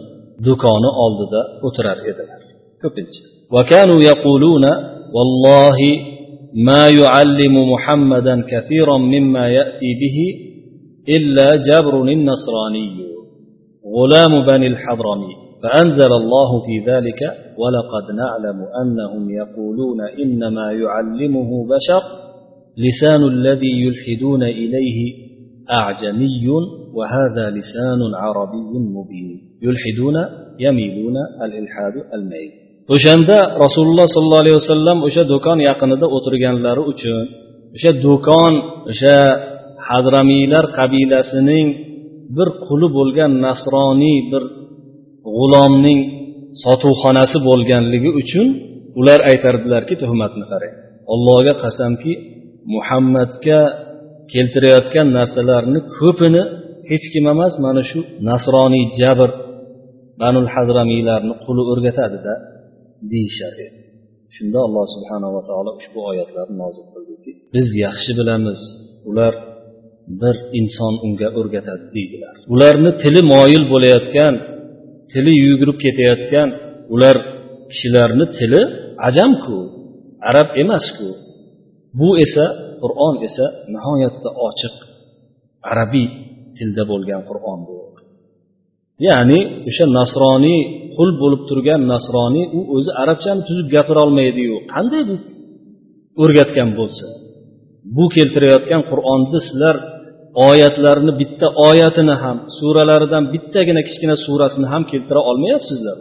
do'koni 0.46 0.90
oldida 1.04 1.40
o'tirar 1.66 1.98
edilar. 2.10 2.40
Ko'pincha. 2.82 3.22
وكانوا 3.56 4.00
يقولون 4.12 4.64
والله 5.16 5.78
ما 6.54 6.82
يعلم 7.00 7.54
محمدا 7.72 8.34
كثيرا 8.52 8.96
مما 8.98 9.48
يأتي 9.48 9.90
به 10.02 10.18
إلا 11.16 11.48
جبر 11.68 11.94
النصراني 12.02 12.90
غلام 13.96 14.46
بني 14.46 14.66
الحضرمي 14.66 15.32
فأنزل 15.62 16.12
الله 16.12 16.50
في 16.66 16.90
ذلك 16.90 17.20
ولقد 17.58 18.04
نعلم 18.22 18.58
أنهم 18.82 19.30
يقولون 19.30 20.00
إنما 20.22 20.72
يعلمه 20.72 21.50
بشر 21.66 22.02
لسان 22.76 23.22
الذي 23.34 23.72
يلحدون 23.84 24.42
إليه 24.42 25.14
أعجمي 25.70 26.48
وهذا 26.97 27.45
لسان 27.57 28.01
عربي 28.23 28.71
مبين 28.97 29.37
يلحدون 29.65 30.17
يميلون 30.65 31.17
الإلحاد 31.45 31.95
الميل 32.17 32.51
o'shanda 32.95 33.37
rasululloh 33.65 34.05
sollallohu 34.15 34.43
alayhi 34.45 34.57
vasallam 34.61 34.97
o'sha 35.07 35.23
do'kon 35.33 35.57
yaqinida 35.69 36.05
o'tirganlari 36.15 36.83
uchun 36.91 37.25
o'sha 37.75 37.91
do'kon 38.05 38.53
o'sha 38.91 39.17
hadramiylar 39.89 40.65
qabilasining 40.77 41.67
bir 42.37 42.47
quli 42.65 42.87
bo'lgan 42.97 43.31
nasroniy 43.45 44.17
bir 44.31 44.43
g'ulomning 45.37 45.99
sotuvxonasi 46.63 47.37
bo'lganligi 47.49 48.09
uchun 48.21 48.47
ular 48.99 49.19
aytardilarki 49.31 49.95
tuhmatni 50.01 50.45
qarang 50.51 50.73
allohga 51.13 51.53
qasamki 51.63 52.13
muhammadga 52.73 53.59
keltirayotgan 54.33 55.07
narsalarni 55.17 55.79
ko'pini 55.97 56.43
hech 56.90 57.06
kim 57.12 57.24
emas 57.34 57.54
mana 57.64 57.82
shu 57.90 58.00
nasroniy 58.28 58.86
jabr 59.00 59.30
banul 60.20 60.48
hazramiylarni 60.54 61.34
quli 61.44 61.62
o'rgatadida 61.72 62.34
deyishar 63.12 63.54
edi 63.66 63.78
shunda 64.36 64.58
alloh 64.66 64.84
subhanava 64.94 65.40
taolo 65.48 65.70
ushbu 65.80 65.98
oyatlarni 66.10 66.56
nozil 66.62 66.86
qildiki 66.94 67.30
biz 67.54 67.68
yaxshi 67.84 68.10
bilamiz 68.18 68.60
ular 69.10 69.34
bir 70.20 70.36
inson 70.60 70.94
unga 71.06 71.28
o'rgatadi 71.38 71.84
deydilar. 71.96 72.34
Ularni 72.54 72.90
tili 73.02 73.20
moyil 73.32 73.64
bo'layotgan 73.72 74.34
tili 75.12 75.32
yugurib 75.46 75.78
ketayotgan 75.84 76.48
ular 76.94 77.16
kishilarni 77.70 78.26
tili 78.38 78.62
ajamku 79.08 79.56
arab 80.30 80.48
emasku. 80.62 81.08
Bu 81.98 82.08
esa 82.24 82.46
qur'on 82.82 83.14
esa 83.28 83.46
nihoyatda 83.74 84.30
ochiq 84.48 84.74
arabiy 85.70 86.08
tilda 86.60 86.82
bo'lgan 86.92 87.22
qur'on 87.30 87.60
bu. 87.68 87.76
Ya'ni 89.06 89.40
o'sha 89.68 89.84
nasroniy 89.98 90.60
qul 90.96 91.10
bo'lib 91.22 91.42
turgan 91.50 91.80
nasroniy 91.92 92.46
u 92.58 92.60
o'zi 92.76 92.90
arabchani 93.02 93.42
tuzib 93.48 93.68
gapirolmaydiyu. 93.74 94.56
Qanday 94.74 95.02
o'rgatgan 96.22 96.70
bo'lsa? 96.78 97.06
Bu 97.96 98.04
keltirayotgan 98.16 98.82
qur'onni 98.90 99.38
sizlar 99.48 99.76
oyatlarni 100.48 101.12
bitta 101.20 101.46
oyatini 101.68 102.14
ham 102.22 102.36
suralaridan 102.58 103.24
bittagina 103.34 103.82
kichkina 103.88 104.16
surasini 104.24 104.66
ham 104.72 104.82
keltira 104.92 105.20
olmayapsizlar. 105.30 105.98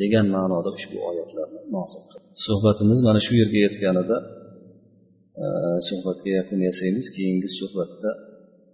Degan 0.00 0.26
ma'noda 0.36 0.70
ushbu 0.78 0.96
oyatlarni 1.10 1.60
nozil 1.76 2.02
suhbatimiz 2.44 2.98
mana 3.06 3.20
shu 3.26 3.32
yerga 3.40 3.58
yetganida 3.66 4.16
suhbatga 5.88 6.30
yakun 6.38 6.58
yasaymiz. 6.68 7.06
Keyingi 7.16 7.48
suhbatda 7.58 8.10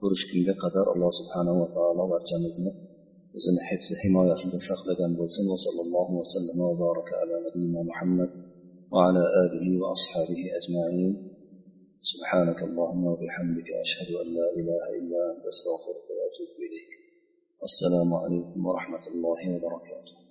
ko'rishgunga 0.03 0.55
qadar 0.63 0.87
alloh 0.95 1.11
subhanava 1.21 1.65
taolo 1.77 2.03
barchamizni 2.13 2.71
o'zini 3.37 3.61
hifzi 3.69 3.95
himoyasida 4.03 4.59
saqlagan 4.69 5.13
bo'lsin 5.21 5.45
va 5.53 5.59
sallallohu 5.67 6.13
vasallam 6.21 6.59
va 6.69 6.75
baraka 6.85 7.13
ala 7.23 7.35
nabiyina 7.47 7.81
muhammad 7.91 8.33
وعلى 8.95 9.23
آله 9.45 9.67
وأصحابه 9.83 10.41
أجمعين 10.59 11.13
سبحانك 12.13 12.63
اللهم 12.63 13.05
وبحمدك 13.13 13.69
أشهد 13.85 14.11
أن 14.23 14.29
لا 14.39 14.47
إله 14.61 14.83
إلا 14.99 15.21
أنت 15.33 15.45
أستغفرك 15.53 16.07
وأتوب 16.17 16.51
إليك 16.67 16.93
والسلام 17.61 18.15
عليكم 18.15 18.67
ورحمة 18.67 19.05
الله 19.13 19.41
وبركاته 19.55 20.22